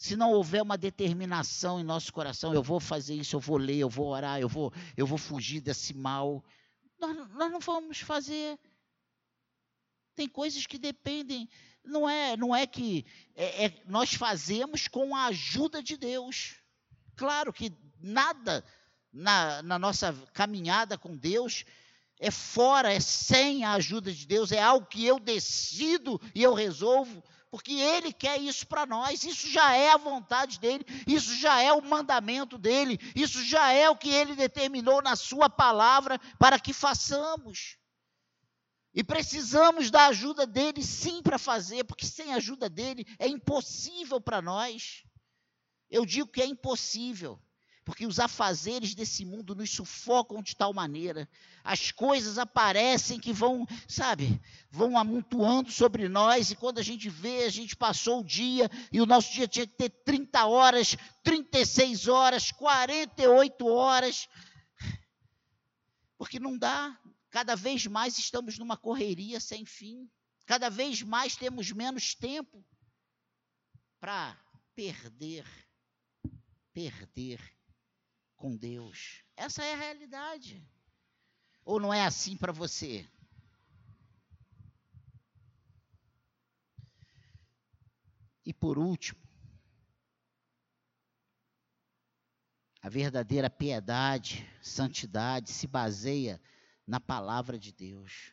se 0.00 0.16
não 0.16 0.32
houver 0.32 0.62
uma 0.62 0.78
determinação 0.78 1.78
em 1.78 1.84
nosso 1.84 2.10
coração, 2.10 2.54
eu 2.54 2.62
vou 2.62 2.80
fazer 2.80 3.14
isso, 3.14 3.36
eu 3.36 3.40
vou 3.40 3.58
ler, 3.58 3.76
eu 3.76 3.88
vou 3.90 4.06
orar, 4.06 4.40
eu 4.40 4.48
vou, 4.48 4.72
eu 4.96 5.06
vou 5.06 5.18
fugir 5.18 5.60
desse 5.60 5.92
mal, 5.92 6.42
nós, 6.98 7.14
nós 7.34 7.52
não 7.52 7.60
vamos 7.60 8.00
fazer. 8.00 8.58
Tem 10.14 10.26
coisas 10.26 10.66
que 10.66 10.78
dependem, 10.78 11.46
não 11.84 12.08
é, 12.08 12.34
não 12.34 12.56
é 12.56 12.66
que 12.66 13.04
é, 13.36 13.66
é, 13.66 13.82
nós 13.84 14.14
fazemos 14.14 14.88
com 14.88 15.14
a 15.14 15.26
ajuda 15.26 15.82
de 15.82 15.98
Deus. 15.98 16.56
Claro 17.14 17.52
que 17.52 17.70
nada 18.00 18.64
na, 19.12 19.62
na 19.62 19.78
nossa 19.78 20.14
caminhada 20.32 20.96
com 20.96 21.14
Deus 21.14 21.66
é 22.18 22.30
fora, 22.30 22.90
é 22.90 23.00
sem 23.00 23.64
a 23.64 23.74
ajuda 23.74 24.10
de 24.10 24.26
Deus, 24.26 24.50
é 24.50 24.62
algo 24.62 24.86
que 24.86 25.04
eu 25.04 25.20
decido 25.20 26.18
e 26.34 26.42
eu 26.42 26.54
resolvo 26.54 27.22
porque 27.50 27.72
Ele 27.72 28.12
quer 28.12 28.40
isso 28.40 28.66
para 28.66 28.86
nós, 28.86 29.24
isso 29.24 29.48
já 29.48 29.74
é 29.74 29.90
a 29.90 29.96
vontade 29.96 30.60
dele, 30.60 30.84
isso 31.06 31.34
já 31.34 31.60
é 31.60 31.72
o 31.72 31.82
mandamento 31.82 32.56
dele, 32.56 32.98
isso 33.14 33.42
já 33.44 33.72
é 33.72 33.90
o 33.90 33.96
que 33.96 34.08
Ele 34.08 34.36
determinou 34.36 35.02
na 35.02 35.16
Sua 35.16 35.50
palavra 35.50 36.18
para 36.38 36.60
que 36.60 36.72
façamos. 36.72 37.76
E 38.94 39.04
precisamos 39.04 39.90
da 39.90 40.06
ajuda 40.06 40.46
dele 40.46 40.82
sim 40.82 41.22
para 41.22 41.38
fazer, 41.38 41.84
porque 41.84 42.06
sem 42.06 42.32
a 42.32 42.36
ajuda 42.36 42.68
dele 42.68 43.04
é 43.18 43.26
impossível 43.26 44.20
para 44.20 44.40
nós. 44.40 45.04
Eu 45.88 46.06
digo 46.06 46.30
que 46.30 46.42
é 46.42 46.46
impossível 46.46 47.40
porque 47.90 48.06
os 48.06 48.20
afazeres 48.20 48.94
desse 48.94 49.24
mundo 49.24 49.52
nos 49.52 49.68
sufocam 49.68 50.40
de 50.40 50.54
tal 50.54 50.72
maneira, 50.72 51.28
as 51.64 51.90
coisas 51.90 52.38
aparecem 52.38 53.18
que 53.18 53.32
vão, 53.32 53.66
sabe, 53.88 54.40
vão 54.70 54.96
amontoando 54.96 55.72
sobre 55.72 56.08
nós, 56.08 56.52
e 56.52 56.54
quando 56.54 56.78
a 56.78 56.84
gente 56.84 57.10
vê, 57.10 57.42
a 57.42 57.50
gente 57.50 57.74
passou 57.74 58.20
o 58.20 58.24
dia, 58.24 58.70
e 58.92 59.00
o 59.00 59.06
nosso 59.06 59.32
dia 59.32 59.48
tinha 59.48 59.66
que 59.66 59.74
ter 59.74 59.88
30 59.88 60.46
horas, 60.46 60.96
36 61.24 62.06
horas, 62.06 62.52
48 62.52 63.66
horas, 63.66 64.28
porque 66.16 66.38
não 66.38 66.56
dá, 66.56 66.96
cada 67.28 67.56
vez 67.56 67.84
mais 67.88 68.16
estamos 68.18 68.56
numa 68.56 68.76
correria 68.76 69.40
sem 69.40 69.66
fim, 69.66 70.08
cada 70.46 70.68
vez 70.70 71.02
mais 71.02 71.34
temos 71.34 71.72
menos 71.72 72.14
tempo 72.14 72.64
para 73.98 74.38
perder, 74.76 75.44
perder 76.72 77.59
com 78.40 78.56
Deus. 78.56 79.22
Essa 79.36 79.62
é 79.62 79.74
a 79.74 79.76
realidade. 79.76 80.66
Ou 81.62 81.78
não 81.78 81.92
é 81.92 82.06
assim 82.06 82.38
para 82.38 82.50
você? 82.50 83.06
E 88.44 88.54
por 88.54 88.78
último, 88.78 89.20
a 92.80 92.88
verdadeira 92.88 93.50
piedade, 93.50 94.48
santidade 94.62 95.50
se 95.50 95.66
baseia 95.66 96.40
na 96.86 96.98
palavra 96.98 97.58
de 97.58 97.72
Deus. 97.72 98.32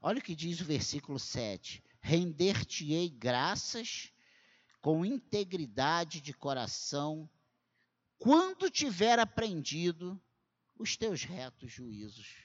Olha 0.00 0.20
o 0.20 0.22
que 0.22 0.36
diz 0.36 0.60
o 0.60 0.64
versículo 0.64 1.18
7 1.18 1.82
render-te-ei 2.02 3.08
graças 3.08 4.12
com 4.80 5.04
integridade 5.04 6.20
de 6.20 6.34
coração, 6.34 7.30
quando 8.18 8.68
tiver 8.68 9.18
aprendido 9.18 10.20
os 10.76 10.96
teus 10.96 11.22
retos 11.22 11.70
juízos. 11.70 12.44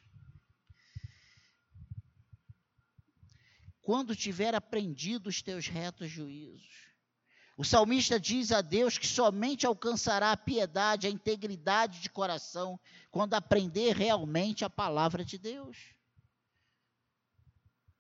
Quando 3.82 4.16
tiver 4.16 4.54
aprendido 4.54 5.28
os 5.28 5.42
teus 5.42 5.68
retos 5.68 6.10
juízos. 6.10 6.88
O 7.58 7.64
salmista 7.64 8.20
diz 8.20 8.52
a 8.52 8.62
Deus 8.62 9.00
que 9.00 9.08
somente 9.08 9.66
alcançará 9.66 10.32
a 10.32 10.38
piedade, 10.38 11.08
a 11.08 11.10
integridade 11.10 12.02
de 12.02 12.10
coração, 12.10 12.80
quando 13.10 13.34
aprender 13.34 13.96
realmente 13.96 14.64
a 14.64 14.70
palavra 14.70 15.26
de 15.26 15.40
Deus. 15.40 15.97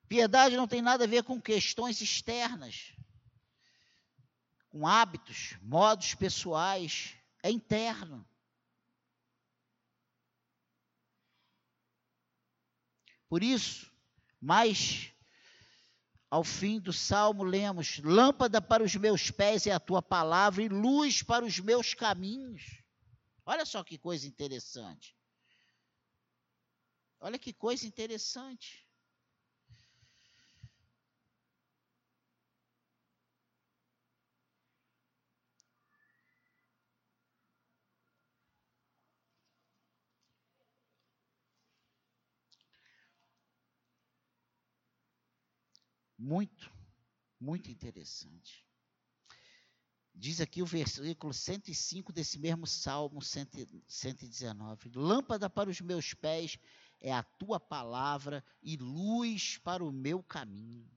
Piedade 0.07 0.55
não 0.55 0.67
tem 0.67 0.81
nada 0.81 1.03
a 1.03 1.07
ver 1.07 1.23
com 1.23 1.41
questões 1.41 1.99
externas, 2.01 2.93
com 4.69 4.87
hábitos, 4.87 5.57
modos 5.61 6.15
pessoais, 6.15 7.15
é 7.43 7.51
interno. 7.51 8.27
Por 13.27 13.43
isso, 13.43 13.91
mais 14.39 15.11
ao 16.29 16.43
fim 16.43 16.79
do 16.79 16.93
salmo 16.93 17.43
lemos: 17.43 17.99
Lâmpada 17.99 18.61
para 18.61 18.83
os 18.83 18.95
meus 18.95 19.29
pés 19.29 19.67
é 19.67 19.71
a 19.71 19.79
tua 19.79 20.01
palavra 20.01 20.63
e 20.63 20.69
luz 20.69 21.21
para 21.21 21.43
os 21.43 21.59
meus 21.59 21.93
caminhos. 21.93 22.81
Olha 23.45 23.65
só 23.65 23.83
que 23.83 23.97
coisa 23.97 24.25
interessante. 24.25 25.17
Olha 27.19 27.37
que 27.37 27.51
coisa 27.51 27.85
interessante. 27.85 28.86
Muito, 46.27 46.69
muito 47.39 47.71
interessante. 47.71 48.67
Diz 50.13 50.41
aqui 50.41 50.61
o 50.61 50.65
versículo 50.65 51.33
105 51.33 52.11
desse 52.11 52.37
mesmo 52.37 52.67
Salmo 52.67 53.21
119: 53.21 54.91
Lâmpada 54.93 55.49
para 55.49 55.69
os 55.69 55.79
meus 55.79 56.13
pés 56.13 56.59
é 56.99 57.13
a 57.13 57.23
tua 57.23 57.61
palavra 57.61 58.43
e 58.61 58.75
luz 58.75 59.57
para 59.59 59.81
o 59.81 59.89
meu 59.89 60.21
caminho. 60.21 60.91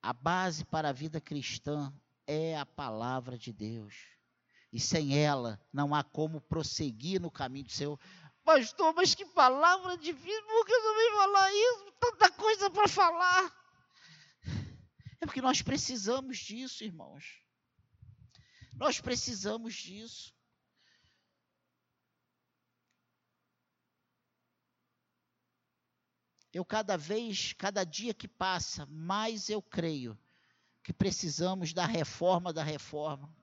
A 0.00 0.12
base 0.12 0.64
para 0.64 0.90
a 0.90 0.92
vida 0.92 1.20
cristã 1.20 1.92
é 2.24 2.56
a 2.56 2.64
palavra 2.64 3.36
de 3.36 3.52
Deus. 3.52 4.21
E 4.72 4.80
sem 4.80 5.18
ela 5.18 5.60
não 5.72 5.94
há 5.94 6.02
como 6.02 6.40
prosseguir 6.40 7.20
no 7.20 7.30
caminho 7.30 7.66
do 7.66 7.72
Senhor. 7.72 8.00
Pastor, 8.42 8.94
mas 8.94 9.14
que 9.14 9.24
palavra 9.26 9.96
difícil, 9.98 10.42
por 10.46 10.66
que 10.66 10.72
eu 10.72 10.82
não 10.82 10.94
vim 10.94 11.16
falar 11.16 11.52
isso? 11.52 11.92
Tanta 12.00 12.30
coisa 12.30 12.70
para 12.70 12.88
falar. 12.88 13.62
É 15.20 15.26
porque 15.26 15.42
nós 15.42 15.62
precisamos 15.62 16.38
disso, 16.38 16.82
irmãos. 16.82 17.40
Nós 18.74 19.00
precisamos 19.00 19.74
disso. 19.74 20.34
Eu 26.52 26.64
cada 26.64 26.96
vez, 26.96 27.52
cada 27.52 27.84
dia 27.84 28.12
que 28.12 28.26
passa, 28.26 28.84
mais 28.86 29.48
eu 29.48 29.62
creio 29.62 30.18
que 30.82 30.92
precisamos 30.92 31.72
da 31.72 31.86
reforma 31.86 32.52
da 32.52 32.62
reforma. 32.62 33.34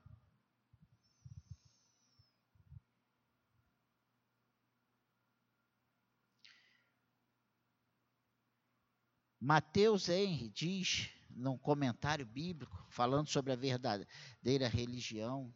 Mateus 9.40 10.08
Henry 10.10 10.50
diz, 10.50 11.08
num 11.30 11.56
comentário 11.56 12.26
bíblico, 12.26 12.86
falando 12.90 13.28
sobre 13.28 13.52
a 13.52 13.56
verdadeira 13.56 14.68
religião, 14.68 15.52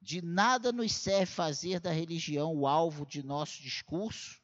de 0.00 0.22
nada 0.22 0.72
nos 0.72 0.92
serve 0.92 1.26
fazer 1.26 1.80
da 1.80 1.92
religião 1.92 2.54
o 2.54 2.66
alvo 2.66 3.04
de 3.04 3.22
nosso 3.22 3.60
discurso, 3.60 4.40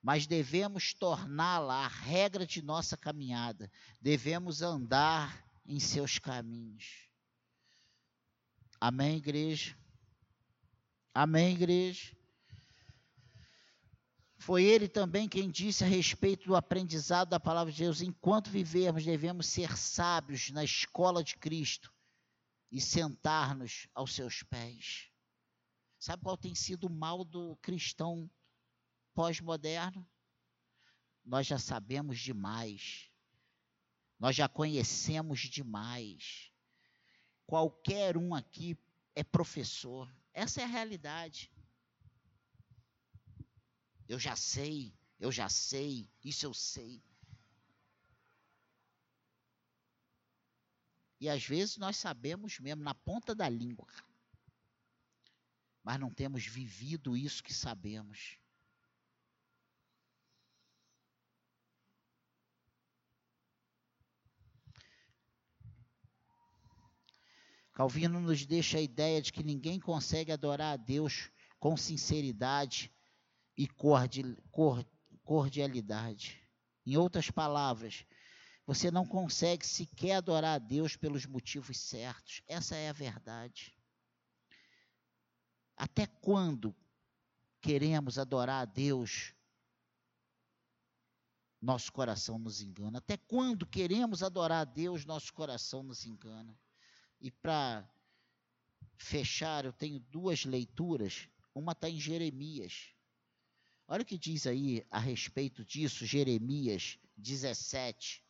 mas 0.00 0.26
devemos 0.26 0.94
torná-la 0.94 1.84
a 1.84 1.88
regra 1.88 2.46
de 2.46 2.62
nossa 2.62 2.96
caminhada, 2.96 3.70
devemos 4.00 4.62
andar 4.62 5.44
em 5.66 5.80
seus 5.80 6.18
caminhos. 6.18 7.08
Amém, 8.80 9.16
igreja? 9.16 9.76
Amém, 11.12 11.54
igreja? 11.54 12.16
Foi 14.46 14.62
ele 14.62 14.86
também 14.86 15.28
quem 15.28 15.50
disse 15.50 15.82
a 15.82 15.88
respeito 15.88 16.46
do 16.46 16.54
aprendizado 16.54 17.30
da 17.30 17.40
palavra 17.40 17.72
de 17.72 17.82
Deus: 17.82 18.00
enquanto 18.00 18.48
vivermos, 18.48 19.04
devemos 19.04 19.46
ser 19.46 19.76
sábios 19.76 20.50
na 20.50 20.62
escola 20.62 21.24
de 21.24 21.36
Cristo 21.36 21.92
e 22.70 22.80
sentar-nos 22.80 23.88
aos 23.92 24.14
seus 24.14 24.44
pés. 24.44 25.10
Sabe 25.98 26.22
qual 26.22 26.36
tem 26.36 26.54
sido 26.54 26.86
o 26.86 26.90
mal 26.90 27.24
do 27.24 27.56
cristão 27.56 28.30
pós-moderno? 29.16 30.08
Nós 31.24 31.44
já 31.44 31.58
sabemos 31.58 32.20
demais. 32.20 33.10
Nós 34.16 34.36
já 34.36 34.48
conhecemos 34.48 35.40
demais. 35.40 36.52
Qualquer 37.46 38.16
um 38.16 38.32
aqui 38.32 38.78
é 39.12 39.24
professor. 39.24 40.08
Essa 40.32 40.60
é 40.60 40.64
a 40.64 40.68
realidade. 40.68 41.50
Eu 44.08 44.18
já 44.18 44.36
sei, 44.36 44.94
eu 45.18 45.32
já 45.32 45.48
sei, 45.48 46.08
isso 46.24 46.46
eu 46.46 46.54
sei. 46.54 47.02
E 51.18 51.28
às 51.28 51.44
vezes 51.44 51.76
nós 51.76 51.96
sabemos 51.96 52.58
mesmo 52.60 52.82
na 52.82 52.94
ponta 52.94 53.34
da 53.34 53.48
língua, 53.48 53.88
mas 55.82 55.98
não 55.98 56.12
temos 56.12 56.46
vivido 56.46 57.16
isso 57.16 57.42
que 57.42 57.54
sabemos. 57.54 58.38
Calvino 67.72 68.20
nos 68.20 68.46
deixa 68.46 68.78
a 68.78 68.80
ideia 68.80 69.20
de 69.20 69.32
que 69.32 69.42
ninguém 69.42 69.78
consegue 69.78 70.32
adorar 70.32 70.74
a 70.74 70.76
Deus 70.76 71.30
com 71.58 71.76
sinceridade 71.76 72.90
e 73.56 73.66
cordialidade. 75.24 76.42
Em 76.84 76.96
outras 76.96 77.30
palavras, 77.30 78.04
você 78.66 78.90
não 78.90 79.06
consegue 79.06 79.66
sequer 79.66 80.16
adorar 80.16 80.56
a 80.56 80.58
Deus 80.58 80.96
pelos 80.96 81.24
motivos 81.24 81.78
certos. 81.78 82.42
Essa 82.46 82.74
é 82.76 82.88
a 82.88 82.92
verdade. 82.92 83.72
Até 85.76 86.06
quando 86.06 86.74
queremos 87.60 88.18
adorar 88.18 88.62
a 88.62 88.64
Deus? 88.64 89.32
Nosso 91.60 91.92
coração 91.92 92.38
nos 92.38 92.60
engana. 92.60 92.98
Até 92.98 93.16
quando 93.16 93.66
queremos 93.66 94.22
adorar 94.22 94.62
a 94.62 94.64
Deus? 94.64 95.04
Nosso 95.04 95.32
coração 95.32 95.82
nos 95.82 96.04
engana. 96.04 96.58
E 97.20 97.30
para 97.30 97.88
fechar, 98.96 99.64
eu 99.64 99.72
tenho 99.72 99.98
duas 99.98 100.44
leituras. 100.44 101.28
Uma 101.54 101.72
está 101.72 101.88
em 101.88 101.98
Jeremias. 101.98 102.95
Olha 103.88 104.02
o 104.02 104.06
que 104.06 104.18
diz 104.18 104.46
aí 104.46 104.86
a 104.90 104.98
respeito 104.98 105.64
disso, 105.64 106.04
Jeremias 106.04 106.98
17, 107.16 108.22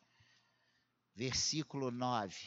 versículo 1.15 1.89
9 1.89 2.37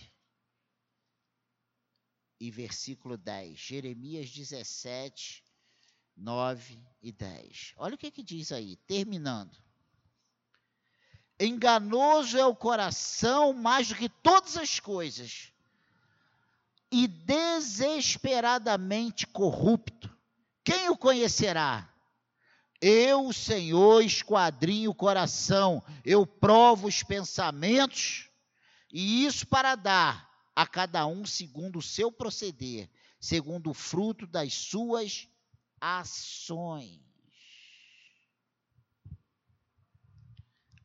e 2.39 2.49
versículo 2.51 3.19
10. 3.19 3.59
Jeremias 3.59 4.31
17, 4.31 5.43
9 6.17 6.81
e 7.03 7.11
10. 7.11 7.75
Olha 7.77 7.97
o 7.97 7.99
que, 7.99 8.13
que 8.13 8.23
diz 8.23 8.53
aí, 8.53 8.77
terminando. 8.77 9.59
Enganoso 11.39 12.39
é 12.39 12.47
o 12.47 12.55
coração 12.55 13.53
mais 13.53 13.89
do 13.89 13.97
que 13.97 14.09
todas 14.09 14.57
as 14.57 14.79
coisas, 14.79 15.53
e 16.93 17.09
desesperadamente 17.09 19.27
corrupto. 19.27 20.09
Quem 20.63 20.89
o 20.91 20.97
conhecerá? 20.97 21.90
Eu, 22.81 23.31
Senhor, 23.33 24.03
esquadrinho 24.03 24.91
o 24.91 24.95
coração, 24.95 25.83
eu 26.03 26.27
provo 26.27 26.89
os 26.89 27.03
pensamentos, 27.03 28.31
e 28.91 29.27
isso 29.27 29.47
para 29.47 29.75
dar 29.75 30.31
a 30.57 30.67
cada 30.67 31.07
um 31.07 31.27
segundo 31.27 31.79
o 31.79 31.83
seu 31.83 32.11
proceder, 32.11 32.89
segundo 33.21 33.71
o 33.71 33.75
fruto 33.75 34.27
das 34.27 34.55
suas 34.55 35.29
ações. 35.79 37.01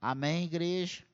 Amém, 0.01 0.43
igreja? 0.43 1.05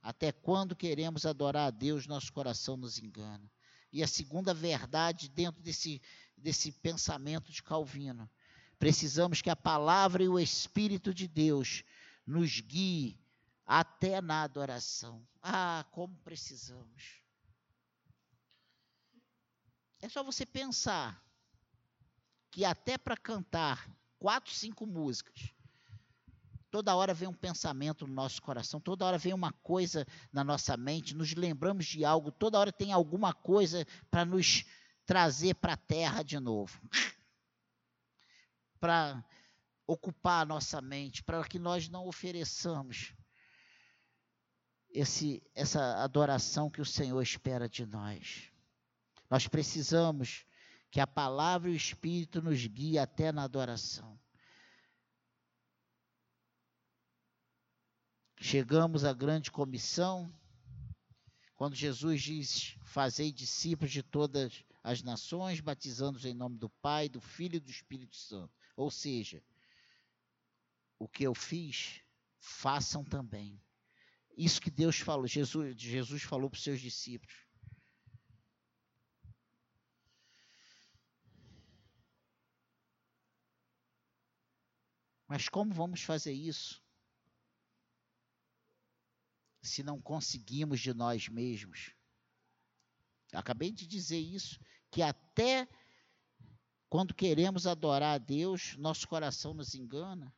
Até 0.00 0.30
quando 0.30 0.76
queremos 0.76 1.26
adorar 1.26 1.66
a 1.66 1.70
Deus, 1.70 2.06
nosso 2.06 2.32
coração 2.32 2.76
nos 2.76 2.98
engana. 2.98 3.50
E 3.92 4.02
a 4.02 4.06
segunda 4.06 4.54
verdade 4.54 5.28
dentro 5.28 5.60
desse, 5.60 6.00
desse 6.36 6.70
pensamento 6.70 7.50
de 7.50 7.62
Calvino 7.62 8.30
Precisamos 8.78 9.42
que 9.42 9.50
a 9.50 9.56
palavra 9.56 10.22
e 10.22 10.28
o 10.28 10.38
Espírito 10.38 11.12
de 11.12 11.26
Deus 11.26 11.82
nos 12.26 12.60
guie 12.60 13.18
até 13.66 14.20
na 14.20 14.42
adoração. 14.42 15.26
Ah, 15.42 15.84
como 15.90 16.16
precisamos. 16.18 17.22
É 20.00 20.08
só 20.08 20.22
você 20.22 20.46
pensar 20.46 21.20
que 22.50 22.64
até 22.64 22.96
para 22.96 23.16
cantar 23.16 23.90
quatro, 24.18 24.52
cinco 24.52 24.86
músicas, 24.86 25.52
toda 26.70 26.94
hora 26.94 27.12
vem 27.12 27.28
um 27.28 27.34
pensamento 27.34 28.06
no 28.06 28.14
nosso 28.14 28.40
coração, 28.40 28.80
toda 28.80 29.04
hora 29.04 29.18
vem 29.18 29.34
uma 29.34 29.52
coisa 29.52 30.06
na 30.32 30.44
nossa 30.44 30.76
mente, 30.76 31.14
nos 31.14 31.34
lembramos 31.34 31.86
de 31.86 32.04
algo, 32.04 32.30
toda 32.30 32.58
hora 32.58 32.72
tem 32.72 32.92
alguma 32.92 33.34
coisa 33.34 33.84
para 34.10 34.24
nos 34.24 34.64
trazer 35.04 35.54
para 35.54 35.72
a 35.72 35.76
terra 35.76 36.22
de 36.22 36.38
novo 36.38 36.80
para 38.78 39.24
ocupar 39.86 40.42
a 40.42 40.46
nossa 40.46 40.80
mente, 40.80 41.22
para 41.22 41.42
que 41.44 41.58
nós 41.58 41.88
não 41.88 42.06
ofereçamos 42.06 43.14
esse, 44.90 45.42
essa 45.54 46.02
adoração 46.02 46.70
que 46.70 46.80
o 46.80 46.86
Senhor 46.86 47.20
espera 47.22 47.68
de 47.68 47.86
nós. 47.86 48.50
Nós 49.30 49.46
precisamos 49.46 50.44
que 50.90 51.00
a 51.00 51.06
palavra 51.06 51.70
e 51.70 51.72
o 51.72 51.76
Espírito 51.76 52.40
nos 52.40 52.66
guie 52.66 52.98
até 52.98 53.30
na 53.30 53.44
adoração. 53.44 54.18
Chegamos 58.40 59.04
à 59.04 59.12
grande 59.12 59.50
comissão, 59.50 60.32
quando 61.56 61.74
Jesus 61.74 62.22
diz: 62.22 62.76
Fazei 62.84 63.32
discípulos 63.32 63.90
de 63.90 64.02
todas 64.02 64.64
as 64.82 65.02
nações, 65.02 65.60
batizando-os 65.60 66.24
em 66.24 66.34
nome 66.34 66.56
do 66.56 66.70
Pai, 66.70 67.08
do 67.08 67.20
Filho 67.20 67.56
e 67.56 67.60
do 67.60 67.70
Espírito 67.70 68.16
Santo. 68.16 68.57
Ou 68.78 68.92
seja, 68.92 69.42
o 71.00 71.08
que 71.08 71.24
eu 71.24 71.34
fiz, 71.34 72.00
façam 72.38 73.04
também. 73.04 73.60
Isso 74.36 74.60
que 74.60 74.70
Deus 74.70 75.00
falou, 75.00 75.26
Jesus, 75.26 75.76
Jesus 75.76 76.22
falou 76.22 76.48
para 76.48 76.56
os 76.56 76.62
seus 76.62 76.80
discípulos. 76.80 77.44
Mas 85.26 85.48
como 85.48 85.74
vamos 85.74 86.02
fazer 86.02 86.32
isso? 86.32 86.80
Se 89.60 89.82
não 89.82 90.00
conseguimos 90.00 90.78
de 90.78 90.94
nós 90.94 91.28
mesmos. 91.28 91.92
Acabei 93.32 93.72
de 93.72 93.88
dizer 93.88 94.20
isso, 94.20 94.60
que 94.88 95.02
até 95.02 95.68
quando 96.88 97.14
queremos 97.14 97.66
adorar 97.66 98.14
a 98.14 98.18
Deus, 98.18 98.76
nosso 98.78 99.06
coração 99.06 99.52
nos 99.52 99.74
engana 99.74 100.34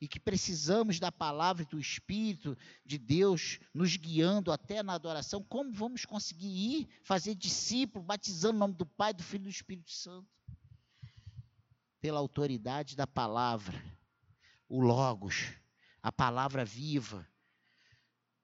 e 0.00 0.08
que 0.08 0.18
precisamos 0.18 0.98
da 0.98 1.12
palavra 1.12 1.62
e 1.62 1.66
do 1.66 1.78
Espírito 1.78 2.56
de 2.86 2.96
Deus 2.96 3.60
nos 3.74 3.96
guiando 3.96 4.50
até 4.50 4.82
na 4.82 4.94
adoração, 4.94 5.42
como 5.42 5.72
vamos 5.72 6.06
conseguir 6.06 6.48
ir 6.48 6.88
fazer 7.04 7.34
discípulo, 7.34 8.04
batizando 8.04 8.56
o 8.56 8.60
nome 8.60 8.74
do 8.74 8.86
Pai, 8.86 9.12
do 9.12 9.22
Filho 9.22 9.42
e 9.42 9.44
do 9.44 9.50
Espírito 9.50 9.90
Santo? 9.90 10.26
Pela 12.00 12.18
autoridade 12.18 12.96
da 12.96 13.06
palavra, 13.06 13.78
o 14.66 14.80
Logos, 14.80 15.52
a 16.02 16.10
palavra 16.10 16.64
viva. 16.64 17.28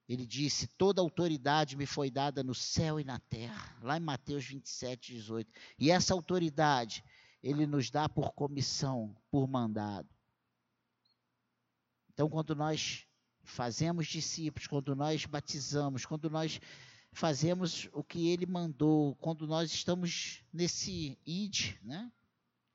Ele 0.06 0.26
disse: 0.26 0.66
Toda 0.66 1.00
autoridade 1.00 1.74
me 1.74 1.86
foi 1.86 2.10
dada 2.10 2.44
no 2.44 2.54
céu 2.54 3.00
e 3.00 3.04
na 3.04 3.18
terra, 3.18 3.78
lá 3.80 3.96
em 3.96 4.00
Mateus 4.00 4.44
27, 4.44 5.14
18. 5.14 5.50
E 5.78 5.90
essa 5.90 6.12
autoridade 6.12 7.02
ele 7.46 7.66
nos 7.66 7.90
dá 7.90 8.08
por 8.08 8.32
comissão, 8.32 9.16
por 9.30 9.46
mandado. 9.46 10.08
Então, 12.12 12.28
quando 12.28 12.56
nós 12.56 13.06
fazemos 13.44 14.08
discípulos, 14.08 14.66
quando 14.66 14.96
nós 14.96 15.24
batizamos, 15.26 16.04
quando 16.04 16.28
nós 16.28 16.60
fazemos 17.12 17.88
o 17.92 18.02
que 18.02 18.30
ele 18.30 18.46
mandou, 18.46 19.14
quando 19.16 19.46
nós 19.46 19.70
estamos 19.70 20.42
nesse 20.52 21.16
id, 21.24 21.76
né? 21.82 22.10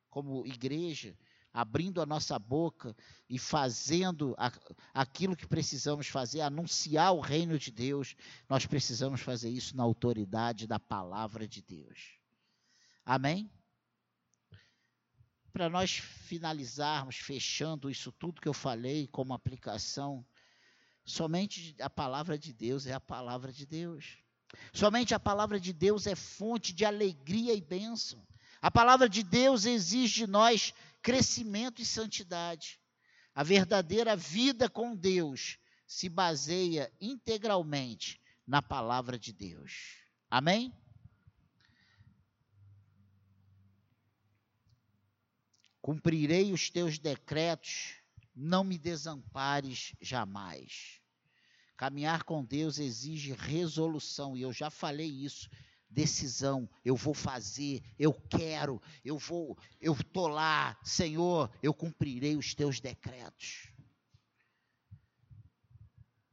Como 0.09 0.47
igreja, 0.47 1.17
abrindo 1.53 2.01
a 2.01 2.05
nossa 2.05 2.39
boca 2.39 2.95
e 3.30 3.38
fazendo 3.38 4.36
aquilo 4.93 5.36
que 5.36 5.47
precisamos 5.47 6.07
fazer, 6.07 6.41
anunciar 6.41 7.13
o 7.13 7.19
reino 7.19 7.59
de 7.59 7.72
Deus, 7.72 8.15
nós 8.47 8.65
precisamos 8.65 9.19
fazer 9.19 9.49
isso 9.49 9.76
na 9.76 9.84
autoridade 9.84 10.65
da 10.65 10.80
palavra 10.80 11.45
de 11.45 11.61
Deus. 11.61 12.17
Amém? 13.05 13.51
Para 15.52 15.70
nós 15.70 15.91
finalizarmos, 15.91 17.18
fechando 17.18 17.89
isso 17.89 18.12
tudo 18.12 18.41
que 18.41 18.47
eu 18.47 18.54
falei 18.54 19.08
como 19.08 19.34
aplicação, 19.34 20.26
somente 21.04 21.76
a 21.80 21.89
palavra 21.89 22.38
de 22.38 22.54
Deus 22.54 22.86
é 22.86 22.93
a 22.93 22.99
palavra 22.99 23.52
de 23.52 23.66
Deus. 23.66 24.18
Somente 24.74 25.14
a 25.14 25.20
palavra 25.20 25.60
de 25.60 25.72
Deus 25.72 26.08
é 26.08 26.16
fonte 26.16 26.74
de 26.74 26.86
alegria 26.86 27.54
e 27.54 27.62
bênção. 27.62 28.26
A 28.62 28.70
palavra 28.70 29.10
de 29.10 29.24
Deus 29.24 29.66
exige 29.66 30.26
de 30.26 30.28
nós 30.28 30.74
crescimento 31.02 31.82
e 31.82 31.86
santidade. 31.86 32.80
A 33.34 33.43
verdadeira 33.43 34.16
vida 34.16 34.70
com 34.70 34.95
Deus 34.95 35.58
se 35.88 36.08
baseia 36.10 36.91
integralmente 36.99 38.22
na 38.45 38.62
palavra 38.62 39.18
de 39.18 39.34
Deus. 39.34 39.97
Amém? 40.30 40.74
Cumprirei 45.82 46.54
os 46.54 46.70
teus 46.70 47.00
decretos, 47.00 47.96
não 48.36 48.64
me 48.64 48.78
desampares 48.78 49.94
jamais. 50.00 51.02
Caminhar 51.76 52.24
com 52.24 52.46
Deus 52.46 52.78
exige 52.78 53.34
resolução, 53.34 54.38
e 54.38 54.42
eu 54.42 54.54
já 54.54 54.70
falei 54.70 55.10
isso, 55.10 55.50
decisão, 55.90 56.70
eu 56.86 56.96
vou 56.96 57.14
fazer, 57.14 57.82
eu 58.00 58.14
quero, 58.14 58.82
eu 59.04 59.18
vou, 59.18 59.58
eu 59.80 59.94
estou 59.94 60.28
lá, 60.28 60.78
Senhor, 60.84 61.52
eu 61.62 61.74
cumprirei 61.74 62.38
os 62.38 62.54
teus 62.54 62.80
decretos. 62.80 63.68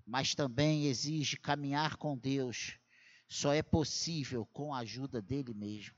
Mas 0.06 0.34
também 0.34 0.86
exige 0.86 1.36
caminhar 1.36 1.96
com 1.96 2.16
Deus, 2.16 2.78
só 3.26 3.52
é 3.52 3.62
possível 3.62 4.46
com 4.46 4.72
a 4.72 4.78
ajuda 4.78 5.20
dele 5.20 5.52
mesmo. 5.52 5.97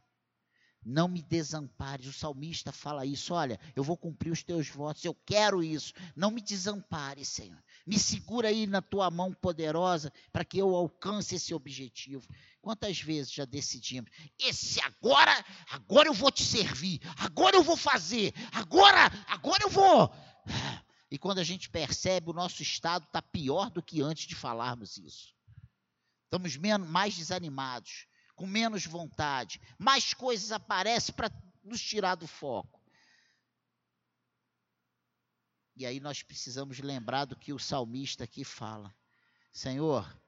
Não 0.84 1.08
me 1.08 1.20
desampares. 1.20 2.06
O 2.06 2.12
salmista 2.12 2.72
fala 2.72 3.04
isso. 3.04 3.34
Olha, 3.34 3.60
eu 3.76 3.84
vou 3.84 3.96
cumprir 3.96 4.30
os 4.30 4.42
teus 4.42 4.68
votos. 4.68 5.04
Eu 5.04 5.14
quero 5.26 5.62
isso. 5.62 5.92
Não 6.16 6.30
me 6.30 6.40
desampares, 6.40 7.28
Senhor. 7.28 7.62
Me 7.86 7.98
segura 7.98 8.48
aí 8.48 8.66
na 8.66 8.80
tua 8.80 9.10
mão 9.10 9.32
poderosa 9.32 10.12
para 10.32 10.44
que 10.44 10.58
eu 10.58 10.74
alcance 10.74 11.34
esse 11.34 11.52
objetivo. 11.52 12.26
Quantas 12.62 13.00
vezes 13.00 13.32
já 13.32 13.44
decidimos? 13.44 14.10
Esse 14.38 14.80
agora, 14.80 15.44
agora 15.70 16.08
eu 16.08 16.14
vou 16.14 16.30
te 16.30 16.44
servir. 16.44 17.00
Agora 17.16 17.56
eu 17.56 17.62
vou 17.62 17.76
fazer. 17.76 18.32
Agora, 18.52 19.10
agora 19.28 19.62
eu 19.62 19.70
vou. 19.70 20.10
E 21.10 21.18
quando 21.18 21.40
a 21.40 21.44
gente 21.44 21.68
percebe, 21.68 22.30
o 22.30 22.34
nosso 22.34 22.62
estado 22.62 23.04
está 23.04 23.20
pior 23.20 23.68
do 23.70 23.82
que 23.82 24.00
antes 24.00 24.26
de 24.26 24.34
falarmos 24.34 24.96
isso. 24.96 25.34
Estamos 26.24 26.56
menos, 26.56 26.88
mais 26.88 27.16
desanimados 27.16 28.06
com 28.40 28.46
menos 28.46 28.86
vontade, 28.86 29.60
mais 29.78 30.14
coisas 30.14 30.50
aparecem 30.50 31.14
para 31.14 31.30
nos 31.62 31.78
tirar 31.78 32.14
do 32.14 32.26
foco. 32.26 32.80
E 35.76 35.84
aí 35.84 36.00
nós 36.00 36.22
precisamos 36.22 36.78
lembrar 36.78 37.26
do 37.26 37.36
que 37.36 37.52
o 37.52 37.58
salmista 37.58 38.24
aqui 38.24 38.42
fala: 38.42 38.96
Senhor, 39.52 40.18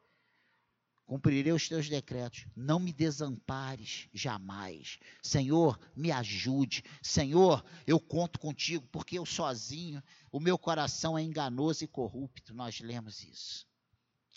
cumprirei 1.07 1.55
os 1.55 1.67
teus 1.67 1.89
decretos, 1.89 2.47
não 2.55 2.79
me 2.79 2.93
desampares 2.93 4.11
jamais. 4.13 4.99
Senhor, 5.23 5.81
me 5.97 6.13
ajude. 6.13 6.85
Senhor, 7.01 7.65
eu 7.87 7.99
conto 7.99 8.39
contigo, 8.39 8.87
porque 8.89 9.19
eu 9.19 9.25
sozinho, 9.25 10.03
o 10.31 10.39
meu 10.39 10.59
coração 10.59 11.17
é 11.17 11.23
enganoso 11.23 11.83
e 11.83 11.89
corrupto. 11.89 12.53
Nós 12.53 12.79
lemos 12.79 13.23
isso. 13.23 13.67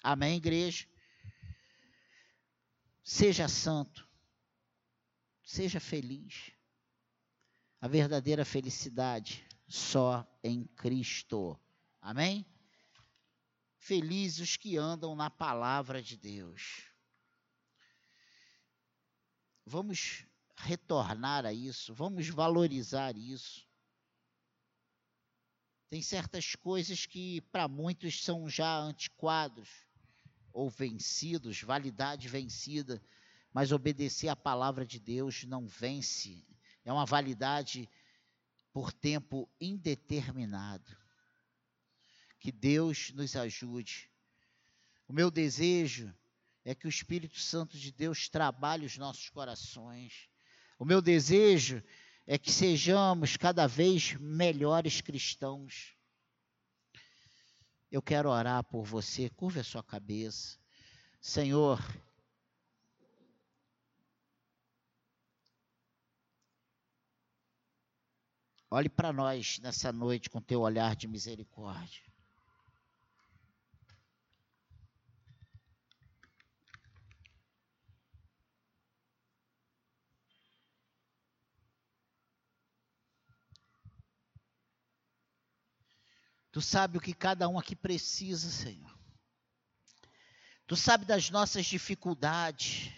Amém, 0.01 0.38
igreja? 0.38 0.88
Seja 3.08 3.47
santo. 3.47 4.10
Seja 5.43 5.80
feliz. 5.80 6.51
A 7.80 7.88
verdadeira 7.88 8.43
felicidade 8.43 9.47
só 9.68 10.28
em 10.43 10.66
Cristo. 10.66 11.56
Amém? 12.01 12.43
Felizes 13.78 14.39
os 14.39 14.58
que 14.58 14.76
andam 14.76 15.16
na 15.16 15.30
palavra 15.30 16.01
de 16.01 16.18
Deus. 16.18 16.91
Vamos 19.64 20.26
retornar 20.58 21.45
a 21.45 21.53
isso, 21.53 21.93
vamos 21.93 22.28
valorizar 22.30 23.16
isso. 23.16 23.68
Tem 25.89 26.01
certas 26.01 26.56
coisas 26.56 27.06
que 27.06 27.41
para 27.51 27.68
muitos 27.68 28.24
são 28.24 28.49
já 28.49 28.80
antiquados 28.80 29.85
ou 30.56 30.70
vencidos, 30.70 31.62
validade 31.62 32.30
vencida, 32.30 33.03
mas 33.53 33.74
obedecer 33.74 34.30
à 34.30 34.38
palavra 34.38 34.86
de 34.86 35.01
Deus 35.01 35.43
não 35.43 35.68
vence. 35.68 36.47
É 36.86 36.93
uma 36.93 37.06
validade 37.06 37.89
por 38.72 38.93
tempo 38.93 39.49
indeterminado. 39.60 40.95
Que 42.39 42.53
Deus 42.53 43.12
nos 43.12 43.36
ajude. 43.36 44.10
O 45.10 45.14
meu 45.14 45.30
desejo 45.30 46.16
é 46.64 46.74
que 46.74 46.88
o 46.88 46.89
Espírito 46.89 47.38
Santo 47.38 47.78
de 47.78 47.91
Deus 47.91 48.30
trabalhe 48.30 48.86
os 48.86 48.97
nossos 48.97 49.30
corações. 49.30 50.30
O 50.80 50.86
meu 50.86 51.01
desejo 51.01 51.84
é 52.26 52.38
que 52.38 52.51
sejamos 52.51 53.36
cada 53.36 53.68
vez 53.68 54.14
melhores 54.14 55.01
cristãos. 55.01 55.95
Eu 57.96 58.02
quero 58.02 58.30
orar 58.30 58.62
por 58.62 58.84
você. 58.84 59.30
Curva 59.30 59.62
a 59.62 59.64
sua 59.64 59.82
cabeça. 59.82 60.60
Senhor, 61.22 61.80
olhe 68.70 68.89
para 68.89 69.14
nós 69.14 69.60
nessa 69.60 69.93
noite 69.93 70.30
com 70.30 70.41
teu 70.41 70.60
olhar 70.60 70.93
de 70.93 71.08
misericórdia. 71.08 72.04
Tu 86.56 86.62
sabe 86.62 86.97
o 86.97 87.01
que 87.01 87.14
cada 87.14 87.49
um 87.49 87.60
aqui 87.60 87.76
precisa, 87.76 88.49
Senhor. 88.49 88.97
Tu 90.66 90.78
sabe 90.78 91.03
das 91.03 91.30
nossas 91.30 91.66
dificuldades. 91.66 92.93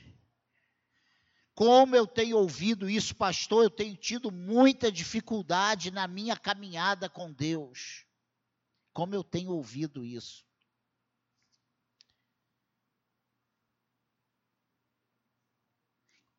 Como 1.56 1.96
eu 1.96 2.06
tenho 2.06 2.38
ouvido 2.38 2.88
isso, 2.88 3.16
pastor, 3.16 3.64
eu 3.64 3.70
tenho 3.72 3.98
tido 3.98 4.32
muita 4.32 4.92
dificuldade 4.92 5.90
na 5.90 6.08
minha 6.08 6.38
caminhada 6.38 7.10
com 7.10 7.34
Deus. 7.34 8.06
Como 8.94 9.16
eu 9.16 9.24
tenho 9.24 9.50
ouvido 9.50 10.06
isso. 10.06 10.46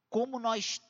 Como 0.09 0.39
nós 0.39 0.81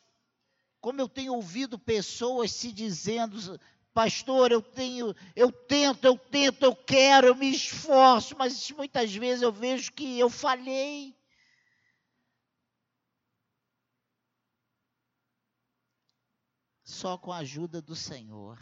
como 0.79 1.01
eu 1.01 1.09
tenho 1.09 1.33
ouvido 1.33 1.79
pessoas 1.79 2.53
se 2.53 2.70
dizendo, 2.70 3.59
pastor, 3.99 4.53
eu 4.53 4.62
tenho, 4.62 5.12
eu 5.34 5.51
tento, 5.51 6.05
eu 6.05 6.16
tento, 6.16 6.62
eu 6.62 6.76
quero, 6.76 7.26
eu 7.26 7.34
me 7.34 7.51
esforço, 7.51 8.36
mas 8.38 8.70
muitas 8.70 9.12
vezes 9.12 9.42
eu 9.42 9.51
vejo 9.51 9.92
que 9.92 10.16
eu 10.16 10.30
falhei. 10.30 11.16
Só 16.84 17.18
com 17.18 17.32
a 17.32 17.38
ajuda 17.38 17.82
do 17.82 17.96
Senhor. 17.96 18.57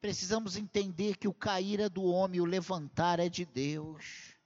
Precisamos 0.00 0.56
entender 0.56 1.16
que 1.16 1.26
o 1.26 1.34
cair 1.34 1.80
é 1.80 1.88
do 1.88 2.04
homem, 2.04 2.40
o 2.40 2.44
levantar 2.44 3.18
é 3.18 3.28
de 3.28 3.44
Deus. 3.44 4.36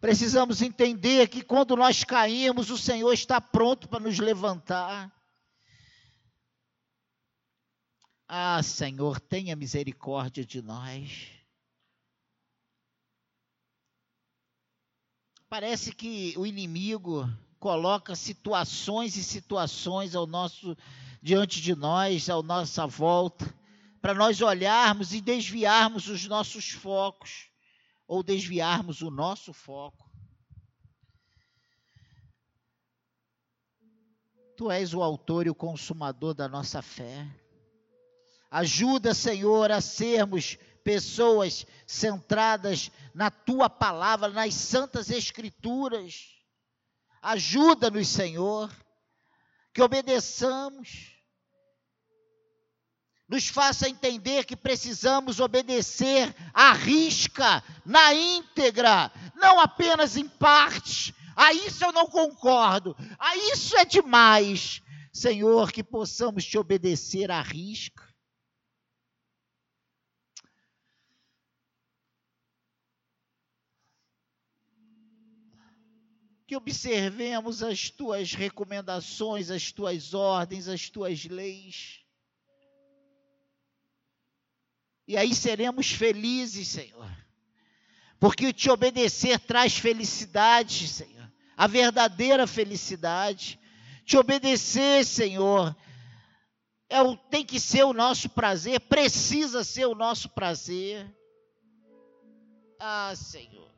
Precisamos 0.00 0.60
entender 0.60 1.28
que 1.28 1.40
quando 1.40 1.76
nós 1.76 2.02
caímos, 2.02 2.68
o 2.68 2.76
Senhor 2.76 3.12
está 3.12 3.40
pronto 3.40 3.88
para 3.88 4.00
nos 4.00 4.18
levantar. 4.18 5.15
Ah, 8.28 8.60
Senhor, 8.60 9.20
tenha 9.20 9.54
misericórdia 9.54 10.44
de 10.44 10.60
nós. 10.60 11.28
Parece 15.48 15.94
que 15.94 16.34
o 16.36 16.44
inimigo 16.44 17.28
coloca 17.60 18.16
situações 18.16 19.16
e 19.16 19.22
situações 19.22 20.16
ao 20.16 20.26
nosso 20.26 20.76
diante 21.22 21.60
de 21.60 21.74
nós, 21.76 22.28
à 22.28 22.42
nossa 22.42 22.84
volta, 22.84 23.54
para 24.02 24.12
nós 24.12 24.40
olharmos 24.40 25.14
e 25.14 25.20
desviarmos 25.20 26.08
os 26.08 26.26
nossos 26.26 26.70
focos 26.70 27.48
ou 28.08 28.24
desviarmos 28.24 29.02
o 29.02 29.10
nosso 29.10 29.52
foco. 29.52 30.10
Tu 34.56 34.70
és 34.70 34.94
o 34.94 35.02
autor 35.02 35.46
e 35.46 35.50
o 35.50 35.54
consumador 35.54 36.34
da 36.34 36.48
nossa 36.48 36.82
fé. 36.82 37.45
Ajuda, 38.56 39.12
Senhor, 39.12 39.70
a 39.70 39.82
sermos 39.82 40.56
pessoas 40.82 41.66
centradas 41.86 42.90
na 43.14 43.30
tua 43.30 43.68
palavra, 43.68 44.30
nas 44.30 44.54
santas 44.54 45.10
escrituras. 45.10 46.40
Ajuda-nos, 47.20 48.08
Senhor, 48.08 48.74
que 49.74 49.82
obedeçamos 49.82 51.12
nos 53.28 53.46
faça 53.48 53.90
entender 53.90 54.46
que 54.46 54.56
precisamos 54.56 55.38
obedecer 55.38 56.34
à 56.54 56.72
risca, 56.72 57.62
na 57.84 58.14
íntegra, 58.14 59.12
não 59.34 59.60
apenas 59.60 60.16
em 60.16 60.26
partes. 60.26 61.12
A 61.34 61.52
isso 61.52 61.84
eu 61.84 61.92
não 61.92 62.06
concordo, 62.06 62.96
a 63.18 63.36
isso 63.52 63.76
é 63.76 63.84
demais. 63.84 64.80
Senhor, 65.12 65.70
que 65.70 65.84
possamos 65.84 66.42
te 66.42 66.56
obedecer 66.56 67.30
à 67.30 67.42
risca. 67.42 68.05
Que 76.46 76.56
observemos 76.56 77.62
as 77.62 77.90
tuas 77.90 78.32
recomendações, 78.32 79.50
as 79.50 79.72
tuas 79.72 80.14
ordens, 80.14 80.68
as 80.68 80.88
tuas 80.88 81.24
leis 81.24 82.06
e 85.06 85.16
aí 85.16 85.34
seremos 85.34 85.92
felizes, 85.92 86.68
Senhor. 86.68 87.08
Porque 88.18 88.52
te 88.52 88.68
obedecer 88.68 89.38
traz 89.38 89.76
felicidade, 89.76 90.88
Senhor. 90.88 91.30
A 91.56 91.66
verdadeira 91.66 92.46
felicidade. 92.46 93.58
Te 94.04 94.16
obedecer, 94.16 95.04
Senhor, 95.04 95.76
é 96.88 97.02
o, 97.02 97.16
tem 97.16 97.44
que 97.44 97.58
ser 97.58 97.84
o 97.84 97.92
nosso 97.92 98.28
prazer, 98.28 98.78
precisa 98.80 99.64
ser 99.64 99.86
o 99.86 99.94
nosso 99.94 100.28
prazer. 100.28 101.12
Ah, 102.78 103.12
Senhor. 103.16 103.75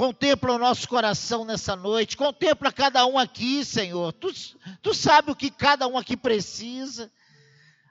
Contempla 0.00 0.54
o 0.54 0.58
nosso 0.58 0.88
coração 0.88 1.44
nessa 1.44 1.76
noite, 1.76 2.16
contempla 2.16 2.72
cada 2.72 3.04
um 3.04 3.18
aqui, 3.18 3.62
Senhor. 3.62 4.14
Tu, 4.14 4.32
tu 4.80 4.94
sabe 4.94 5.30
o 5.30 5.36
que 5.36 5.50
cada 5.50 5.86
um 5.86 5.98
aqui 5.98 6.16
precisa. 6.16 7.12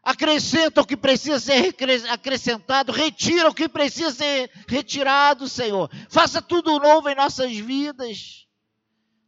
Acrescenta 0.02 0.82
o 0.82 0.88
que 0.88 0.98
precisa 0.98 1.40
ser 1.40 1.76
acrescentado, 2.10 2.92
retira 2.92 3.48
o 3.48 3.54
que 3.54 3.70
precisa 3.70 4.10
ser 4.10 4.50
retirado, 4.68 5.48
Senhor. 5.48 5.88
Faça 6.10 6.42
tudo 6.42 6.80
novo 6.80 7.08
em 7.10 7.14
nossas 7.14 7.56
vidas. 7.56 8.48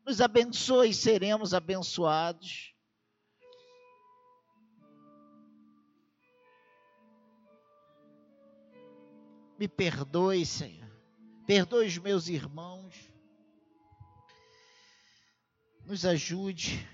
Nos 0.03 0.19
abençoe 0.19 0.89
e 0.89 0.93
seremos 0.95 1.53
abençoados. 1.53 2.73
Me 9.59 9.67
perdoe, 9.67 10.43
Senhor. 10.47 10.80
Perdoe 11.51 11.85
os 11.85 11.97
meus 11.97 12.29
irmãos. 12.29 12.95
Nos 15.85 16.05
ajude 16.05 16.87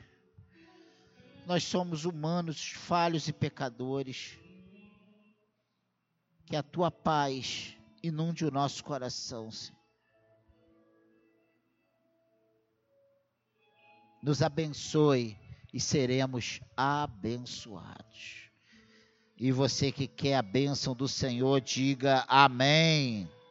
nós 1.46 1.64
somos 1.64 2.06
humanos, 2.06 2.72
falhos 2.72 3.28
e 3.28 3.34
pecadores. 3.34 4.36
Que 6.48 6.56
a 6.56 6.64
tua 6.64 6.90
paz 6.90 7.78
inunde 8.02 8.46
o 8.46 8.50
nosso 8.50 8.84
coração, 8.84 9.52
Senhor. 9.52 9.80
Nos 14.24 14.42
abençoe 14.42 15.38
e 15.72 15.80
seremos 15.80 16.62
abençoados. 16.76 18.50
E 19.38 19.52
você 19.52 19.92
que 19.92 20.08
quer 20.08 20.34
a 20.34 20.42
bênção 20.42 20.96
do 20.96 21.08
Senhor, 21.08 21.62
diga 21.62 22.26
amém. 22.28 23.30